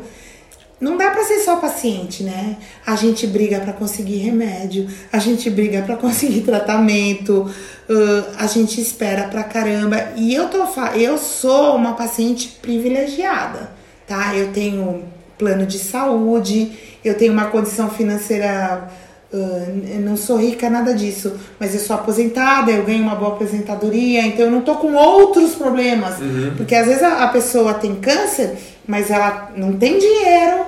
[0.80, 2.56] não dá pra ser só paciente, né?
[2.86, 7.50] A gente briga pra conseguir remédio, a gente briga pra conseguir tratamento,
[7.90, 10.12] ãh, a gente espera pra caramba.
[10.14, 13.72] E eu tô eu sou uma paciente privilegiada,
[14.06, 14.32] tá?
[14.32, 16.70] Eu tenho plano de saúde,
[17.04, 18.88] eu tenho uma condição financeira
[19.36, 23.32] ãh, eu não sou rica, nada disso, mas eu sou aposentada, eu ganho uma boa
[23.32, 26.16] aposentadoria, então eu não tô com outros problemas.
[26.56, 30.64] Porque às vezes a, a pessoa tem câncer, mas ela não tem dinheiro,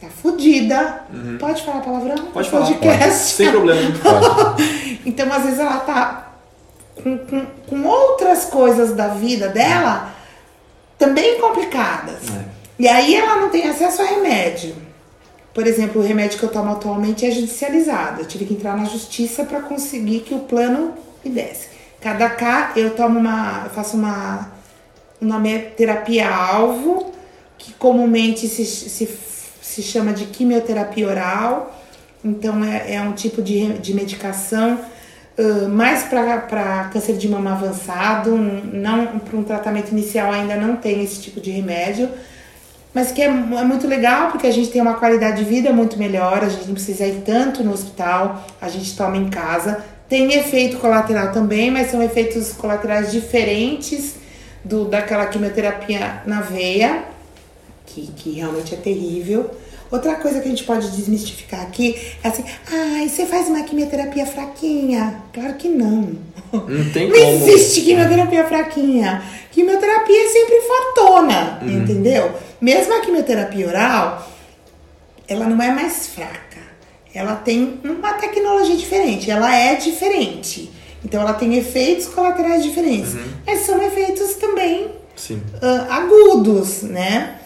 [0.00, 1.04] tá fudida.
[1.38, 2.26] Pode falar palavrão?
[2.32, 2.66] Pode falar.
[2.66, 3.08] podcast.
[3.08, 3.18] pode.
[3.18, 3.90] Sem problema.
[5.06, 6.34] Então, às vezes, ela tá
[7.02, 10.12] com, com, com outras coisas da vida dela
[10.98, 12.28] também complicadas.
[12.28, 12.44] É.
[12.78, 14.74] E aí ela não tem acesso a remédio.
[15.52, 18.20] Por exemplo, o remédio que eu tomo atualmente é judicializado.
[18.20, 21.68] Eu tive que entrar na justiça para conseguir que o plano me desse.
[22.00, 23.62] Cada K eu tomo uma.
[23.64, 24.52] Eu faço uma.
[25.20, 27.12] Nome é terapia alvo,
[27.58, 29.08] que comumente se, se,
[29.60, 31.78] se chama de quimioterapia oral.
[32.24, 34.78] Então é, é um tipo de, de medicação
[35.38, 41.02] ãh, mais para câncer de mama avançado, não para um tratamento inicial ainda não tem
[41.02, 42.10] esse tipo de remédio,
[42.92, 45.98] mas que é, é muito legal porque a gente tem uma qualidade de vida muito
[45.98, 49.84] melhor, a gente não precisa ir tanto no hospital, a gente toma em casa.
[50.08, 54.16] Tem efeito colateral também, mas são efeitos colaterais diferentes
[54.64, 57.04] do daquela quimioterapia na veia
[57.94, 59.50] que, que realmente é terrível.
[59.90, 64.24] Outra coisa que a gente pode desmistificar aqui é assim, ai, você faz uma quimioterapia
[64.24, 65.20] fraquinha?
[65.32, 66.12] Claro que não.
[66.52, 67.48] Não tem Não como.
[67.48, 69.22] existe quimioterapia fraquinha.
[69.50, 72.32] Quimioterapia é sempre fortona, entendeu?
[72.60, 74.30] Mesmo a quimioterapia oral,
[75.26, 76.60] ela não é mais fraca.
[77.12, 80.70] Ela tem uma tecnologia diferente, ela é diferente.
[81.04, 83.14] Então ela tem efeitos colaterais diferentes.
[83.46, 85.42] Mas são efeitos também Sim.
[85.60, 87.36] ah, agudos, né?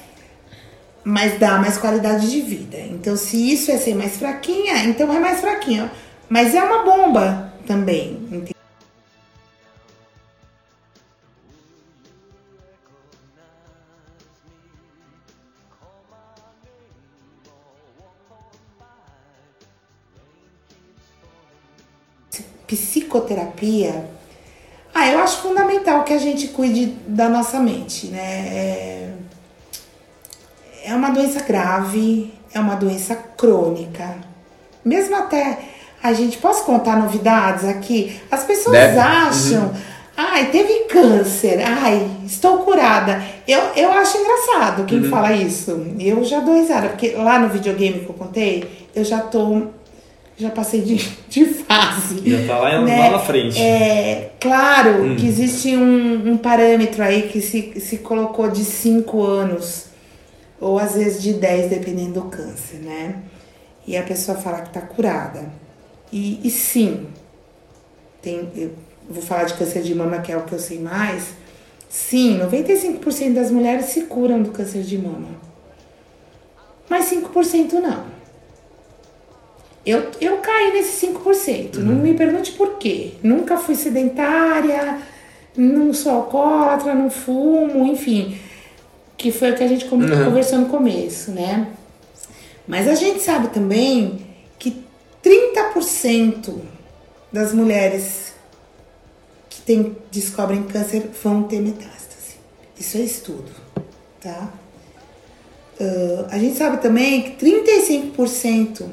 [1.05, 2.79] Mas dá mais qualidade de vida.
[2.79, 5.90] Então, se isso é ser mais fraquinha, então é mais fraquinha.
[6.29, 8.12] Mas é uma bomba também.
[8.31, 8.55] entende?
[22.67, 24.14] Psicoterapia
[24.95, 28.47] ah, eu acho fundamental que a gente cuide da nossa mente, né?
[28.47, 29.11] É,
[30.85, 34.16] é uma doença grave, é uma doença crônica.
[34.85, 35.59] Mesmo até
[36.03, 38.14] a gente posso contar novidades aqui.
[38.31, 38.99] As pessoas Deve.
[38.99, 39.73] acham,
[40.14, 43.23] ai, teve câncer, ai, estou curada.
[43.49, 45.87] Eu, eu acho engraçado quem fala isso.
[45.99, 49.62] Eu já dou risada, porque lá no videogame que eu contei, eu já tô.
[50.37, 50.97] Já passei de,
[51.31, 52.20] de fase.
[52.29, 52.99] Já tá lá, né?
[52.99, 53.59] lá na frente.
[53.59, 59.93] É, claro que existe um, um parâmetro aí que se, se colocou de 5 anos,
[60.61, 63.23] ou às vezes de 10, dependendo do câncer, né?
[63.87, 65.53] E a pessoa fala que tá curada.
[66.12, 67.07] E, e sim,
[68.23, 68.73] tem, eu
[69.09, 71.35] vou falar de câncer de mama, que é o que eu sei mais.
[71.88, 75.29] Sim, 95% das mulheres se curam do câncer de mama.
[76.88, 78.05] Mas 5% não.
[79.85, 81.77] Eu, eu caí nesse 5%.
[81.77, 83.12] Não me pergunte por quê.
[83.23, 84.99] Nunca fui sedentária,
[85.57, 88.38] não sou alcoólatra, não fumo, enfim.
[89.16, 91.68] Que foi o que a gente com- conversou no começo, né?
[92.66, 94.27] Mas a gente sabe também
[94.59, 94.85] que
[95.22, 96.55] 30%
[97.33, 98.33] das mulheres
[99.48, 102.37] que tem, descobrem câncer vão ter metástase.
[102.79, 103.50] Isso é estudo,
[104.20, 104.53] tá?
[105.81, 108.87] Ah, a gente sabe também que 35%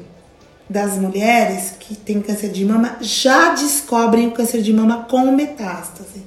[0.68, 6.22] das mulheres que têm câncer de mama já descobrem o câncer de mama com metástase.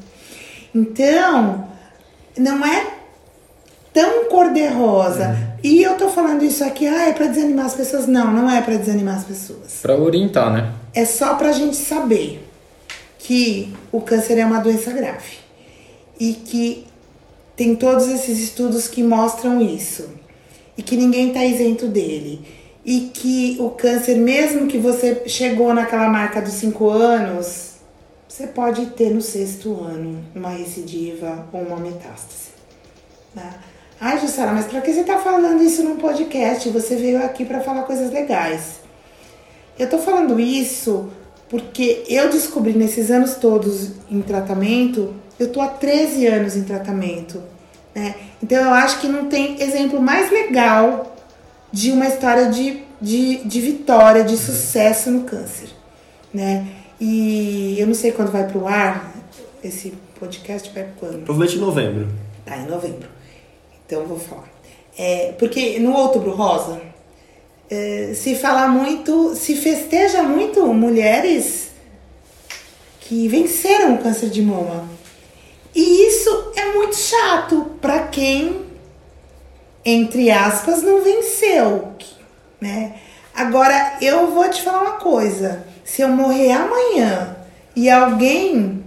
[0.73, 1.67] Então,
[2.37, 2.87] não é
[3.95, 5.35] tão cor-de-rosa.
[5.63, 8.05] E eu tô falando isso aqui, ah, é pra desanimar as pessoas.
[8.05, 9.79] Não, não é pra desanimar as pessoas.
[9.81, 10.73] Pra orientar, né?
[10.93, 12.45] É só pra gente saber
[13.17, 15.45] que o câncer é uma doença grave.
[16.19, 16.85] e que
[17.55, 20.09] tem todos esses estudos que mostram isso
[20.77, 22.41] e que ninguém está isento dele
[22.85, 27.71] e que o câncer, mesmo que você chegou naquela marca dos cinco anos,
[28.27, 32.51] você pode ter no sexto ano uma recidiva ou uma metástase.
[33.33, 33.53] Né?
[33.99, 36.69] Ai, Jussara, mas para que você está falando isso num podcast?
[36.69, 38.81] Você veio aqui para falar coisas legais.
[39.79, 41.09] Eu estou falando isso
[41.49, 47.41] porque eu descobri nesses anos todos em tratamento, eu estou há 13 anos em tratamento.
[47.93, 48.15] Né?
[48.43, 51.15] Então eu acho que não tem exemplo mais legal
[51.71, 55.69] de uma história de, de, de vitória, de sucesso no câncer.
[56.33, 56.67] Né?
[56.99, 59.13] E eu não sei quando vai para o ar,
[59.63, 61.23] esse podcast vai quando?
[61.23, 62.07] Provavelmente em novembro.
[62.45, 63.14] Tá, em novembro.
[63.85, 64.49] Então vou falar.
[64.97, 66.81] É, porque no Outubro Rosa,
[67.69, 71.69] é, se fala muito, se festeja muito mulheres
[73.01, 74.89] que venceram o câncer de mama.
[75.73, 78.65] E isso é muito chato para quem,
[79.83, 81.89] entre aspas, não venceu,
[82.61, 82.95] né?
[83.33, 87.35] Agora eu vou te falar uma coisa: se eu morrer amanhã
[87.75, 88.84] e alguém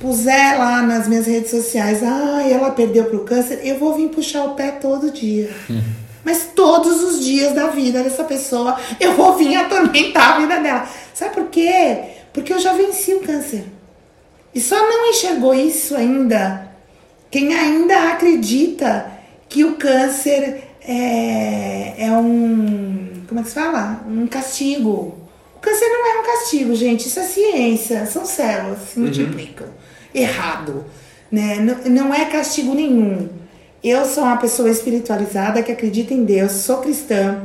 [0.00, 4.44] puser lá nas minhas redes sociais, ah, ela perdeu pro câncer, eu vou vir puxar
[4.44, 5.50] o pé todo dia.
[6.24, 10.88] Mas todos os dias da vida dessa pessoa, eu vou vir atormentar a vida dela.
[11.14, 11.98] Sabe por quê?
[12.32, 13.64] Porque eu já venci o câncer.
[14.54, 16.68] E só não enxergou isso ainda
[17.30, 19.10] quem ainda acredita
[19.48, 23.24] que o câncer é, é um.
[23.28, 24.02] Como é que se fala?
[24.08, 25.14] Um castigo.
[25.54, 27.06] O câncer não é um castigo, gente.
[27.06, 28.06] Isso é ciência.
[28.06, 29.66] São células, se multiplicam.
[29.66, 29.72] Uhum.
[30.14, 30.84] Errado.
[31.30, 31.56] Né?
[31.56, 33.28] Não, não é castigo nenhum.
[33.82, 37.42] Eu sou uma pessoa espiritualizada que acredita em Deus, sou cristã.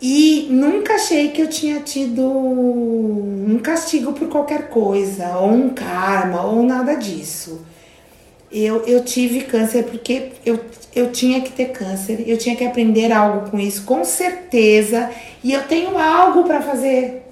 [0.00, 6.42] E nunca achei que eu tinha tido um castigo por qualquer coisa, ou um karma,
[6.42, 7.64] ou nada disso.
[8.50, 10.58] Eu, eu tive câncer porque eu,
[10.94, 15.08] eu tinha que ter câncer, eu tinha que aprender algo com isso, com certeza.
[15.42, 17.22] E eu tenho algo para fazer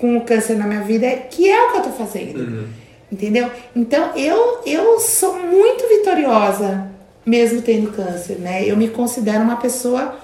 [0.00, 2.38] com o câncer na minha vida, que é o que eu tô fazendo.
[2.38, 2.66] Uhum.
[3.12, 3.50] Entendeu?
[3.74, 6.88] Então eu, eu sou muito vitoriosa,
[7.26, 8.64] mesmo tendo câncer, né?
[8.64, 10.16] Eu me considero uma pessoa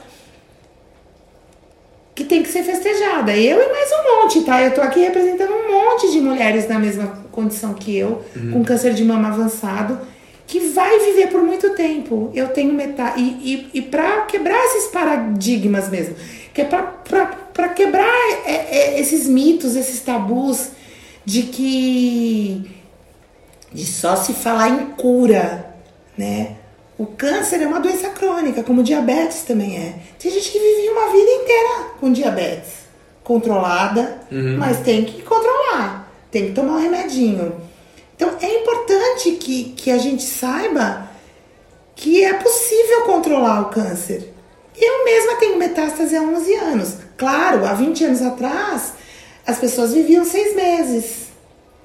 [2.15, 3.37] que tem que ser festejada.
[3.37, 4.62] Eu e mais um monte, tá?
[4.62, 8.53] Eu tô aqui representando um monte de mulheres na mesma condição que eu, uhum.
[8.53, 9.99] com câncer de mama avançado,
[10.47, 12.31] que vai viver por muito tempo.
[12.35, 13.21] Eu tenho metade.
[13.21, 16.15] E, e, e para quebrar esses paradigmas mesmo,
[16.55, 18.07] que é para quebrar
[18.45, 20.69] é, é, esses mitos, esses tabus
[21.25, 22.71] de que
[23.73, 25.75] de só se falar em cura,
[26.16, 26.57] né?
[26.99, 29.95] O câncer é uma doença crônica, como diabetes também é.
[30.19, 32.73] Tem gente que vive uma vida inteira com diabetes,
[33.23, 34.57] controlada, uhum.
[34.57, 37.61] mas tem que controlar, tem que tomar um remedinho.
[38.14, 41.11] Então é importante que, que a gente saiba
[41.95, 44.33] que é possível controlar o câncer.
[44.79, 47.06] Eu mesma tenho metástase há 11 anos.
[47.16, 48.92] Claro, há 20 anos atrás,
[49.46, 51.26] as pessoas viviam seis meses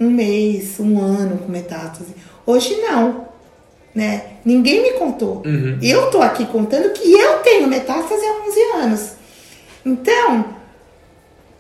[0.02, 2.16] um mês, um ano com metástase.
[2.44, 3.28] Hoje não,
[3.94, 4.24] né?
[4.44, 5.44] Ninguém me contou.
[5.46, 5.78] Uhum.
[5.80, 9.12] Eu tô aqui contando que eu tenho metástase há 11 anos.
[9.86, 10.46] Então,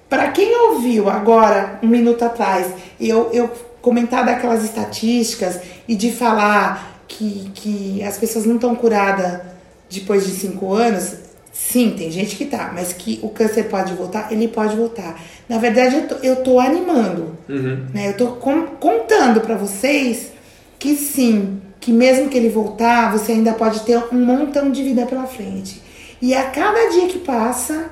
[0.10, 3.48] para quem ouviu agora, um minuto atrás, eu, eu
[3.80, 9.40] comentar daquelas estatísticas e de falar que, que as pessoas não estão curadas
[9.88, 11.14] depois de cinco anos,
[11.52, 15.22] Sim, tem gente que tá, mas que o câncer pode voltar, ele pode voltar.
[15.50, 17.88] Na verdade, eu tô, eu tô animando, uhum.
[17.94, 18.10] né?
[18.10, 20.32] Eu tô com, contando para vocês
[20.80, 25.06] que sim, que mesmo que ele voltar, você ainda pode ter um montão de vida
[25.06, 25.82] pela frente.
[26.22, 27.90] E a cada dia que passa,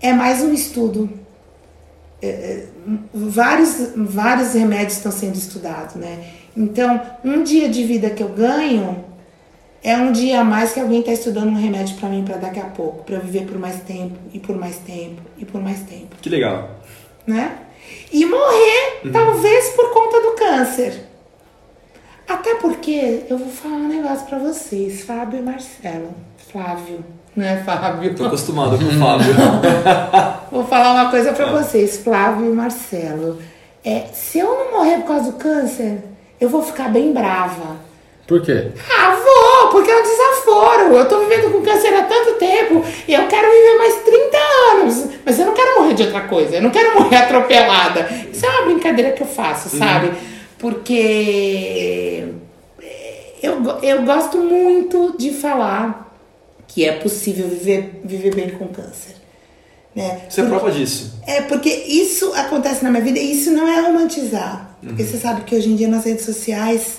[0.00, 1.08] é mais um estudo.
[2.20, 2.66] É, é
[3.14, 6.18] vários, vários remédios estão sendo estudados, né?
[6.56, 9.04] Então, um dia de vida que eu ganho,
[9.84, 12.60] é um dia a mais que alguém está estudando um remédio para mim para daqui
[12.60, 16.14] a pouco, para viver por mais tempo e por mais tempo e por mais tempo.
[16.22, 16.70] Que legal.
[17.26, 17.56] Né?
[18.12, 19.12] E morrer, uhum.
[19.12, 21.08] talvez por conta do câncer.
[22.28, 26.14] Até porque eu vou falar um negócio para vocês, Fábio e Marcelo.
[26.52, 27.04] Flávio,
[27.34, 28.14] não é Fábio?
[28.14, 29.34] Tô acostumado com o Fábio.
[30.52, 33.42] vou falar uma coisa para vocês, Flávio e Marcelo.
[33.84, 36.04] É, se eu não morrer por causa do câncer,
[36.40, 37.92] eu vou ficar bem brava
[38.32, 38.70] por quê?
[38.88, 39.41] Ah, vou,
[39.72, 40.94] porque é um desaforo.
[40.94, 44.36] Eu tô vivendo com câncer há tanto tempo e eu quero viver mais 30
[44.72, 45.04] anos.
[45.24, 46.56] Mas eu não quero morrer de outra coisa.
[46.56, 48.08] Eu não quero morrer atropelada.
[48.30, 49.78] Isso é uma brincadeira que eu faço, uhum.
[49.78, 50.06] sabe?
[50.08, 50.14] Uhum.
[50.58, 52.28] Porque
[53.42, 56.14] eu, eu gosto muito de falar
[56.68, 59.16] que é possível viver, viver bem com câncer.
[59.94, 60.22] Né?
[60.28, 61.18] Você é prova disso.
[61.26, 64.76] É, porque isso acontece na minha vida e isso não é romantizar.
[64.82, 66.98] Porque você sabe que hoje em dia nas redes sociais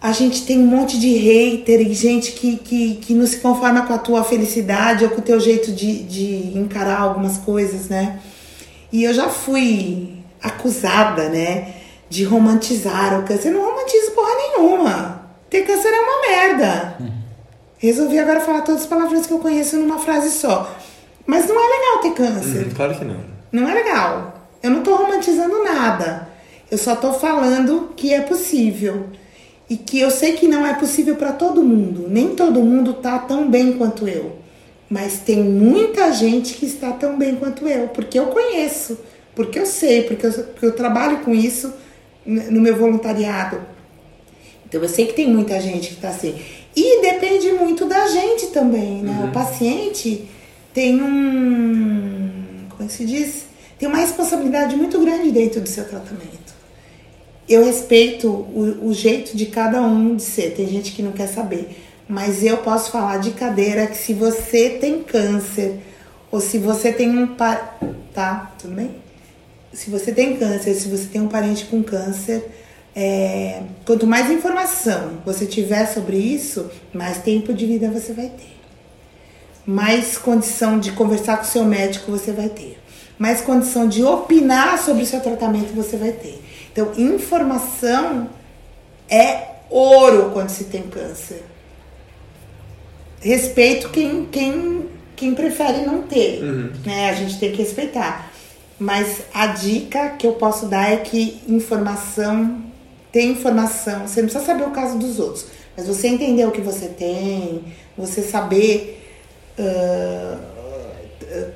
[0.00, 3.84] a gente tem um monte de hater e gente que, que, que não se conforma
[3.86, 8.20] com a tua felicidade ou com o teu jeito de, de encarar algumas coisas, né?
[8.92, 11.74] E eu já fui acusada, né,
[12.08, 13.48] de romantizar o câncer.
[13.48, 15.28] Eu não romantizo porra nenhuma.
[15.50, 16.98] Ter câncer é uma merda.
[17.78, 20.74] Resolvi agora falar todas as palavras que eu conheço numa frase só.
[21.26, 22.66] Mas não é legal ter câncer.
[22.66, 23.20] Hum, claro que não.
[23.52, 24.46] Não é legal.
[24.62, 26.28] Eu não tô romantizando nada.
[26.70, 29.06] Eu só tô falando que é possível.
[29.68, 32.06] E que eu sei que não é possível para todo mundo.
[32.08, 34.36] Nem todo mundo tá tão bem quanto eu.
[34.88, 38.98] Mas tem muita gente que está tão bem quanto eu, porque eu conheço,
[39.34, 41.72] porque eu sei, porque eu, porque eu trabalho com isso
[42.24, 43.60] no meu voluntariado.
[44.66, 46.40] Então eu sei que tem muita gente que está assim.
[46.74, 49.20] E depende muito da gente também, né?
[49.20, 49.28] Uhum.
[49.28, 50.28] O paciente
[50.72, 52.30] tem um.
[52.70, 53.46] Como é que se diz?
[53.78, 56.54] Tem uma responsabilidade muito grande dentro do seu tratamento.
[57.48, 60.54] Eu respeito o, o jeito de cada um de ser.
[60.54, 61.76] Tem gente que não quer saber.
[62.08, 65.80] Mas eu posso falar de cadeira que se você tem câncer,
[66.30, 67.78] ou se você tem um par...
[68.12, 68.90] Tá, tudo bem?
[69.72, 72.50] Se você tem câncer, se você tem um parente com câncer,
[72.96, 78.56] é, quanto mais informação você tiver sobre isso, mais tempo de vida você vai ter.
[79.64, 82.76] Mais condição de conversar com seu médico você vai ter.
[83.18, 86.42] Mais condição de opinar sobre o seu tratamento você vai ter.
[86.72, 88.28] Então, informação
[89.08, 91.44] é ouro quando se tem câncer.
[93.20, 96.42] Respeito quem, quem, quem prefere não ter.
[96.84, 97.10] Né?
[97.10, 98.30] A gente tem que respeitar.
[98.78, 102.62] Mas a dica que eu posso dar é que informação,
[103.10, 105.46] tem informação, você não precisa saber o caso dos outros,
[105.76, 107.64] mas você entender o que você tem,
[107.96, 109.04] você saber
[109.58, 110.38] uh,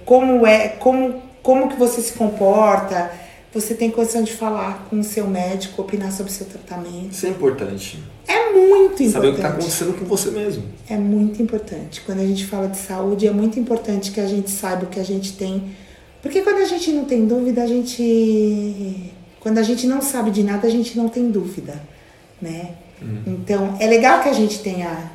[0.05, 3.13] como é, como, como que você se comporta,
[3.53, 7.13] você tem condição de falar com o seu médico, opinar sobre o seu tratamento.
[7.13, 8.03] Isso é importante.
[8.27, 9.11] É muito importante.
[9.11, 10.65] Saber o que está acontecendo com você mesmo.
[10.89, 12.01] É muito importante.
[12.01, 14.99] Quando a gente fala de saúde, é muito importante que a gente saiba o que
[14.99, 15.65] a gente tem.
[16.23, 19.13] Porque quando a gente não tem dúvida, a gente.
[19.39, 21.83] Quando a gente não sabe de nada, a gente não tem dúvida,
[22.41, 22.71] né?
[23.27, 25.11] Então, é legal que a gente tenha.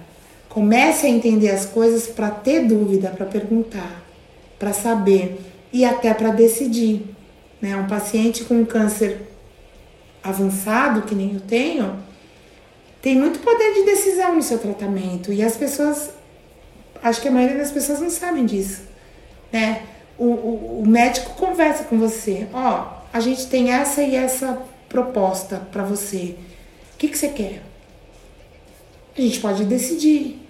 [0.50, 4.04] Comece a entender as coisas para ter dúvida, para perguntar,
[4.60, 5.40] para saber
[5.72, 7.17] e até para decidir.
[7.62, 7.76] Né?
[7.76, 9.22] Um paciente com câncer
[10.24, 11.98] avançado, que nem eu tenho,
[13.02, 15.32] tem muito poder de decisão no seu tratamento.
[15.32, 16.12] E as pessoas,
[17.02, 18.82] acho que a maioria das pessoas não sabem disso.
[19.52, 19.84] Né?
[20.18, 25.58] O, o, o médico conversa com você: Ó, a gente tem essa e essa proposta
[25.72, 26.36] para você.
[26.94, 27.62] O que, que você quer?
[29.18, 30.44] A gente pode decidir.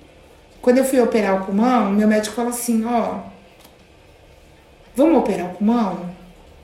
[0.61, 3.19] Quando eu fui operar o pulmão, meu médico falou assim: Ó,
[4.95, 6.16] vamos operar o pulmão?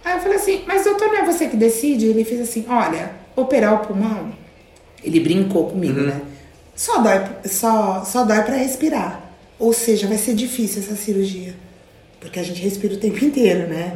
[0.03, 2.07] Aí eu falei assim: Mas doutor, não é você que decide?
[2.07, 4.33] Ele fez assim: Olha, operar o pulmão
[5.03, 6.21] ele brincou comigo, né?
[6.75, 9.21] Só dói, só, só dói para respirar.
[9.59, 11.53] Ou seja, vai ser difícil essa cirurgia.
[12.19, 13.93] Porque a gente respira o tempo inteiro, né?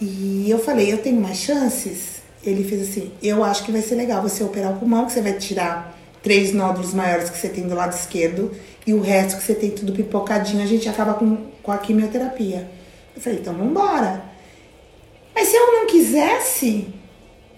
[0.00, 2.22] E eu falei, eu tenho mais chances?
[2.42, 5.20] Ele fez assim, eu acho que vai ser legal você operar o pulmão, que você
[5.20, 8.52] vai tirar três nódulos maiores que você tem do lado esquerdo
[8.86, 12.68] e o resto que você tem tudo pipocadinho, a gente acaba com, com a quimioterapia.
[13.14, 14.22] Eu falei, então vambora.
[15.34, 16.86] Mas se eu não quisesse,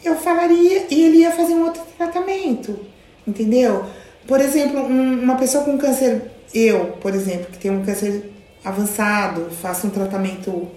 [0.04, 2.78] eu falaria e ele ia fazer um outro tratamento,
[3.26, 3.84] entendeu?
[4.26, 8.30] Por exemplo, um- uma pessoa com câncer, eu, por exemplo, que tem um câncer
[8.64, 10.68] avançado, faço um tratamento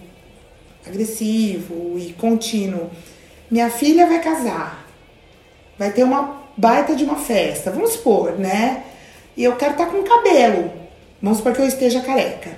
[0.85, 2.89] agressivo e contínuo.
[3.49, 4.85] Minha filha vai casar,
[5.77, 8.83] vai ter uma baita de uma festa, vamos supor, né?
[9.35, 10.71] E eu quero estar com cabelo,
[11.21, 12.57] vamos supor que eu esteja careca.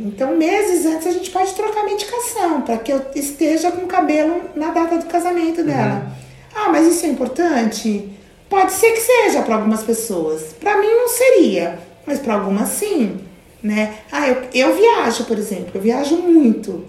[0.00, 4.70] Então, meses antes a gente pode trocar medicação para que eu esteja com cabelo na
[4.70, 6.06] data do casamento dela.
[6.54, 8.10] Ah, mas isso é importante?
[8.48, 10.54] Pode ser que seja para algumas pessoas.
[10.60, 13.18] Para mim não seria, mas para algumas sim,
[13.62, 13.94] né?
[14.10, 16.84] Ah, eu, eu viajo, por exemplo, eu viajo muito.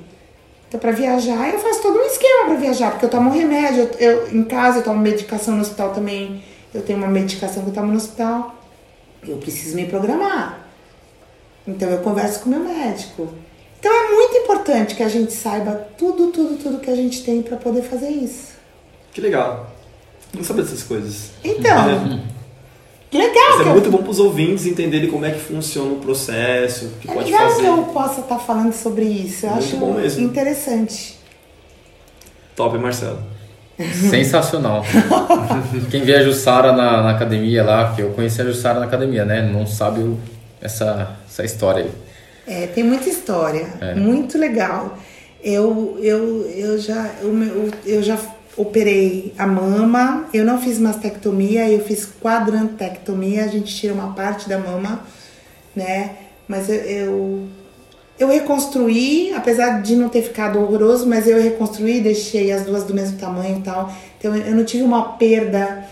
[0.67, 4.09] Então, para viajar, eu faço todo um esquema para viajar, porque eu tomo remédio, eu,
[4.11, 6.43] eu- em casa eu tomo medicação no hospital também.
[6.73, 8.53] Eu tenho uma medicação que eu tomo no hospital.
[9.27, 10.66] Eu preciso me programar.
[11.67, 13.27] Então eu converso com o meu médico.
[13.79, 17.41] Então é muito importante que a gente saiba tudo, tudo, tudo que a gente tem
[17.41, 18.53] para poder fazer isso.
[19.13, 19.69] Que legal.
[20.33, 21.31] Não sabia dessas coisas.
[21.43, 22.21] Então,
[23.09, 25.39] que legal Mas que é eu, muito bom para os ouvintes entenderem como é que
[25.39, 27.61] funciona o processo, o que é pode legal fazer.
[27.61, 29.45] que eu possa estar falando sobre isso.
[29.45, 30.25] Eu Muito acho bom mesmo.
[30.25, 31.17] interessante.
[32.55, 33.19] Top, Marcelo.
[34.09, 34.83] Sensacional.
[35.91, 39.23] Quem vê a Jussara na, na academia lá, que eu conheci a Jussara na academia,
[39.23, 39.41] né?
[39.43, 40.17] Não sabe o-
[40.67, 41.91] essa, essa história aí.
[42.45, 43.95] É, tem muita história, É.
[43.95, 44.97] muito legal.
[45.43, 47.33] Eu, eu, eu, já, eu,
[47.85, 48.17] eu, já
[48.55, 54.47] operei a mama, eu não fiz mastectomia, eu fiz quadrantectomia, a gente tira uma parte
[54.47, 55.01] da mama,
[55.75, 56.11] né?
[56.47, 57.47] Mas eu, eu,
[58.17, 62.93] eu reconstruí, apesar de não ter ficado horroroso, mas eu reconstruí, deixei as duas do
[62.93, 63.91] mesmo tamanho e tal.
[64.17, 65.85] Então eu não tive uma perda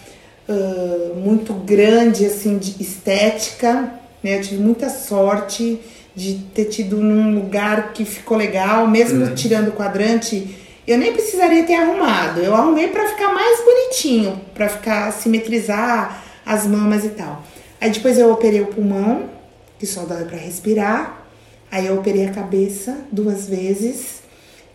[0.47, 3.91] ah, muito grande, assim, de estética?
[4.33, 5.79] Eu tive muita sorte
[6.15, 10.55] de ter tido num lugar que ficou legal, mesmo tirando o quadrante,
[10.87, 12.39] eu nem precisaria ter arrumado.
[12.39, 17.43] Eu arrumei pra ficar mais bonitinho, pra ficar simetrizar as mamas e tal.
[17.81, 19.29] Aí depois eu operei o pulmão,
[19.77, 21.25] que só dói pra respirar.
[21.71, 24.21] Aí eu operei a cabeça duas vezes.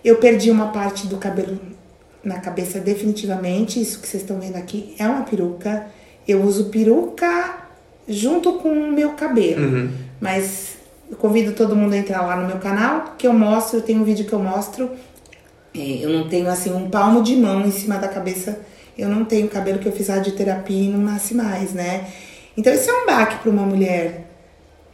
[0.05, 1.59] Eu perdi uma parte do cabelo
[2.23, 3.81] na cabeça definitivamente.
[3.81, 5.87] Isso que vocês estão vendo aqui é uma peruca.
[6.27, 7.60] Eu uso peruca
[8.11, 9.63] junto com o meu cabelo.
[10.21, 10.77] Mas
[11.11, 14.01] eu convido todo mundo a entrar lá no meu canal, que eu mostro, eu tenho
[14.01, 14.91] um vídeo que eu mostro.
[15.75, 18.61] É, eu não tenho assim um palmo de mão em cima da cabeça.
[18.99, 22.07] Eu não tenho cabelo que eu fiz radioterapia e não nasce mais, né?
[22.57, 24.27] Então isso é um baque para uma mulher.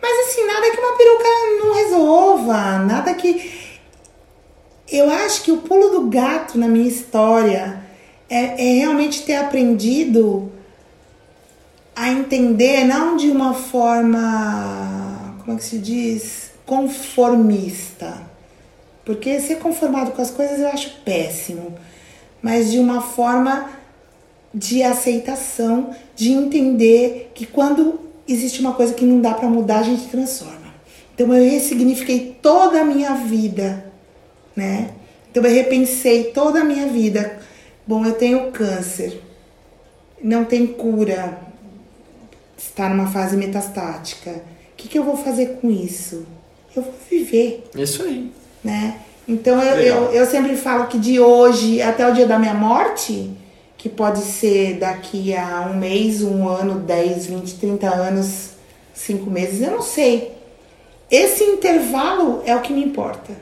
[0.01, 1.25] Mas assim, nada que uma peruca
[1.65, 3.67] não resolva, nada que.
[4.89, 7.83] Eu acho que o pulo do gato na minha história
[8.31, 10.53] é, é realmente ter aprendido
[11.97, 16.51] a entender, não de uma forma, como é que se diz?
[16.67, 18.21] Conformista.
[19.03, 21.75] Porque ser conformado com as coisas eu acho péssimo.
[22.43, 23.71] Mas de uma forma
[24.53, 29.85] de aceitação, de entender que quando existe uma coisa que não dá para mudar, a
[29.85, 30.75] gente transforma.
[31.15, 33.91] Então eu ressignifiquei toda a minha vida,
[34.55, 34.91] né?
[35.31, 37.39] Então eu repensei toda a minha vida.
[37.87, 39.23] Bom, eu tenho câncer,
[40.23, 41.39] não tem cura,
[42.57, 44.31] está numa fase metastática.
[44.31, 46.27] O que, que eu vou fazer com isso?
[46.75, 48.31] Eu vou viver Isso aí.
[48.63, 49.01] né?
[49.27, 53.31] Então eu, eu, eu sempre falo que de hoje até o dia da minha morte,
[53.77, 58.51] que pode ser daqui a um mês, um ano, 10, 20, 30 anos,
[58.95, 60.33] 5 meses, eu não sei.
[61.11, 63.33] Esse intervalo é o que me importa.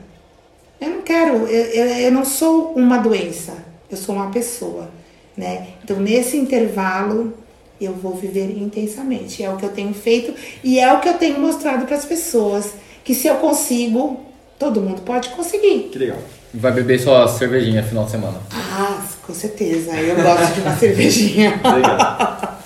[0.79, 3.53] Eu não quero, eu, eu, eu não sou uma doença,
[3.89, 4.89] eu sou uma pessoa,
[5.37, 5.67] né?
[5.83, 7.33] Então nesse intervalo
[7.79, 9.43] eu vou viver intensamente.
[9.43, 12.05] É o que eu tenho feito e é o que eu tenho mostrado para as
[12.05, 12.73] pessoas.
[13.03, 14.19] Que se eu consigo,
[14.57, 15.89] todo mundo pode conseguir.
[15.91, 16.17] Que legal.
[16.53, 18.39] Vai beber sua cervejinha final de semana.
[18.51, 19.91] Ah, com certeza.
[19.95, 21.59] Eu gosto de uma cervejinha.
[21.63, 22.59] Legal.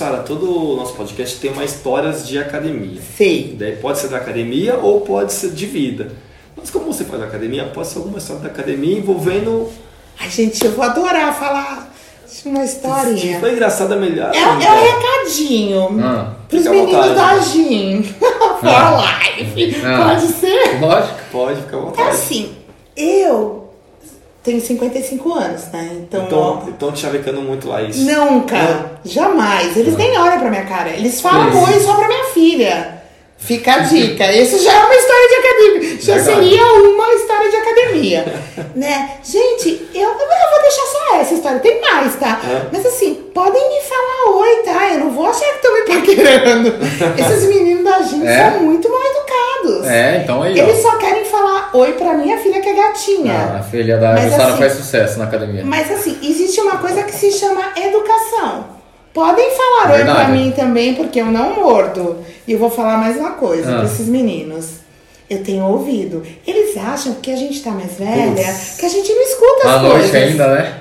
[0.00, 2.98] Jussara, todo o nosso podcast tem uma histórias de academia.
[3.18, 3.54] Sei.
[3.58, 6.10] Daí pode ser da academia ou pode ser de vida.
[6.56, 9.68] Mas como você faz academia, pode ser alguma história da academia envolvendo.
[10.18, 11.92] Ai, gente, eu vou adorar falar
[12.32, 13.38] de uma historinha.
[13.40, 14.34] for engraçada, melhor.
[14.34, 14.82] É, é um
[15.18, 16.32] recadinho Ah.
[16.48, 17.14] pros Fica meninos vontade.
[17.14, 18.02] da Gin.
[18.60, 19.20] For Ah.
[19.36, 19.82] life.
[19.84, 20.04] Ah.
[20.14, 20.80] Pode ser?
[20.80, 21.18] Lógico.
[21.30, 22.08] Pode ficar à É vontade.
[22.08, 22.52] assim,
[22.96, 23.59] eu
[24.42, 25.90] tenho 55 anos, né?
[26.02, 28.00] Então, Então, então te chavecando muito lá isso.
[28.04, 29.76] Nunca, jamais.
[29.76, 30.90] Eles nem olham pra minha cara.
[30.90, 33.00] Eles falam oi só pra minha filha.
[33.36, 34.30] Fica a dica.
[34.34, 36.00] Isso já é uma história de academia.
[36.00, 36.36] Já Verdade.
[36.40, 38.42] seria uma história de academia.
[38.76, 39.10] né?
[39.24, 41.58] Gente, eu, eu vou deixar só essa história.
[41.60, 42.38] Tem mais, tá?
[42.44, 42.66] É.
[42.70, 44.90] Mas assim, podem me falar oi, tá?
[44.92, 46.74] Eu não vou achar que estão me paquerando.
[47.18, 48.50] Esses meninos da gente É?
[48.50, 49.49] são muito mal educados.
[49.84, 50.90] É, então aí, Eles ó.
[50.90, 53.50] só querem falar oi pra minha filha que é gatinha.
[53.54, 55.64] Ah, a filha da Mas Jussara assim- faz sucesso na academia.
[55.64, 58.64] Mas assim, existe uma coisa que se chama educação.
[59.12, 62.18] Podem falar oi pra mim também, porque eu não mordo.
[62.46, 63.76] E eu vou falar mais uma coisa Ah.
[63.78, 64.80] pra esses meninos.
[65.28, 66.22] Eu tenho ouvido.
[66.46, 69.78] Eles acham que a gente tá mais velha, que a gente não escuta as À
[69.80, 70.14] noite coisas.
[70.14, 70.74] ainda, né?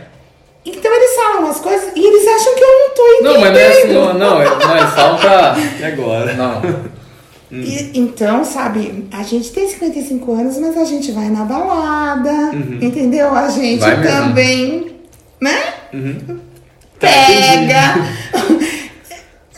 [0.66, 3.34] Então eles falam umas coisas e eles acham que eu não tô entendendo.
[3.34, 5.56] Não, mas não é assim, não, não, é- não, eles falam pra.
[5.80, 6.34] E agora?
[6.34, 6.62] Não.
[7.52, 13.34] E- então, sabe, a gente tem 55 anos, mas a gente vai na balada, entendeu?
[13.34, 14.12] A gente Vai mesmo.
[14.18, 14.96] também,
[15.42, 15.58] né?
[17.00, 18.70] Tá, Pega!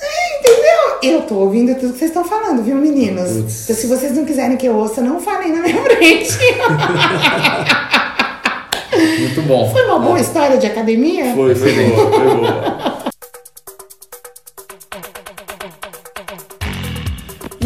[0.04, 0.98] É, entendeu?
[1.04, 3.30] Eu tô ouvindo tudo que vocês estão falando, viu, meninos?
[3.34, 3.64] Putz.
[3.66, 6.38] Então, se vocês não quiserem que eu ouça, não falem na minha frente.
[9.20, 9.70] Muito bom.
[9.72, 11.34] Foi uma boa história de academia?
[11.34, 12.81] Foi, foi boa, foi boa.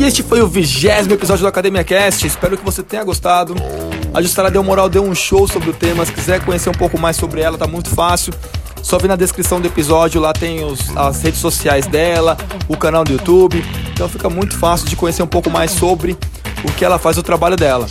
[0.06, 2.28] Este foi o vigésimo episódio do Academia Cast.
[2.28, 3.56] Espero que você tenha gostado.
[4.14, 6.06] A Jussara deu moral, deu um show sobre o tema.
[6.06, 8.32] Se quiser conhecer um pouco mais sobre ela, tá muito fácil.
[8.84, 12.38] Só vir na descrição do episódio, lá tem os, as redes sociais dela,
[12.68, 13.66] o canal do YouTube.
[13.94, 16.16] Então fica muito fácil de conhecer um pouco mais sobre
[16.64, 17.88] o que ela faz o trabalho dela.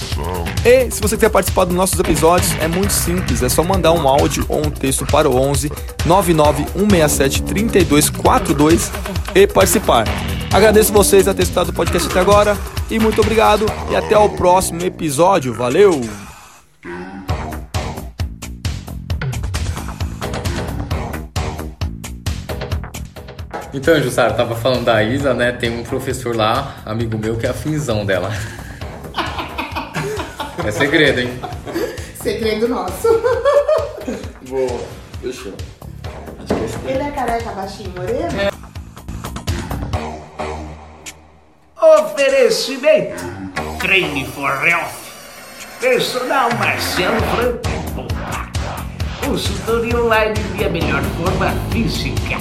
[0.64, 4.06] E se você quiser participar dos nossos episódios, é muito simples, é só mandar um
[4.06, 5.70] áudio ou um texto para o 11
[6.06, 8.92] 99167 3242
[9.34, 10.04] e participar.
[10.54, 12.56] Agradeço vocês a ter escutado o podcast até agora
[12.88, 15.52] e muito obrigado e até o próximo episódio.
[15.52, 16.00] Valeu!
[23.72, 25.50] Então, Jussara, tava falando da Isa, né?
[25.50, 28.30] Tem um professor lá, amigo meu, que é a finzão dela.
[30.64, 31.40] É segredo, hein?
[32.22, 33.08] Segredo nosso.
[34.48, 34.80] Boa,
[35.20, 35.52] fechou.
[36.86, 38.54] Ele é careca, baixinho, moreno?
[42.14, 43.24] Oferecimento.
[43.80, 45.02] Creme for Health.
[45.80, 48.06] Personal Marcelo Franco
[49.26, 52.38] Consultoria online de a melhor forma física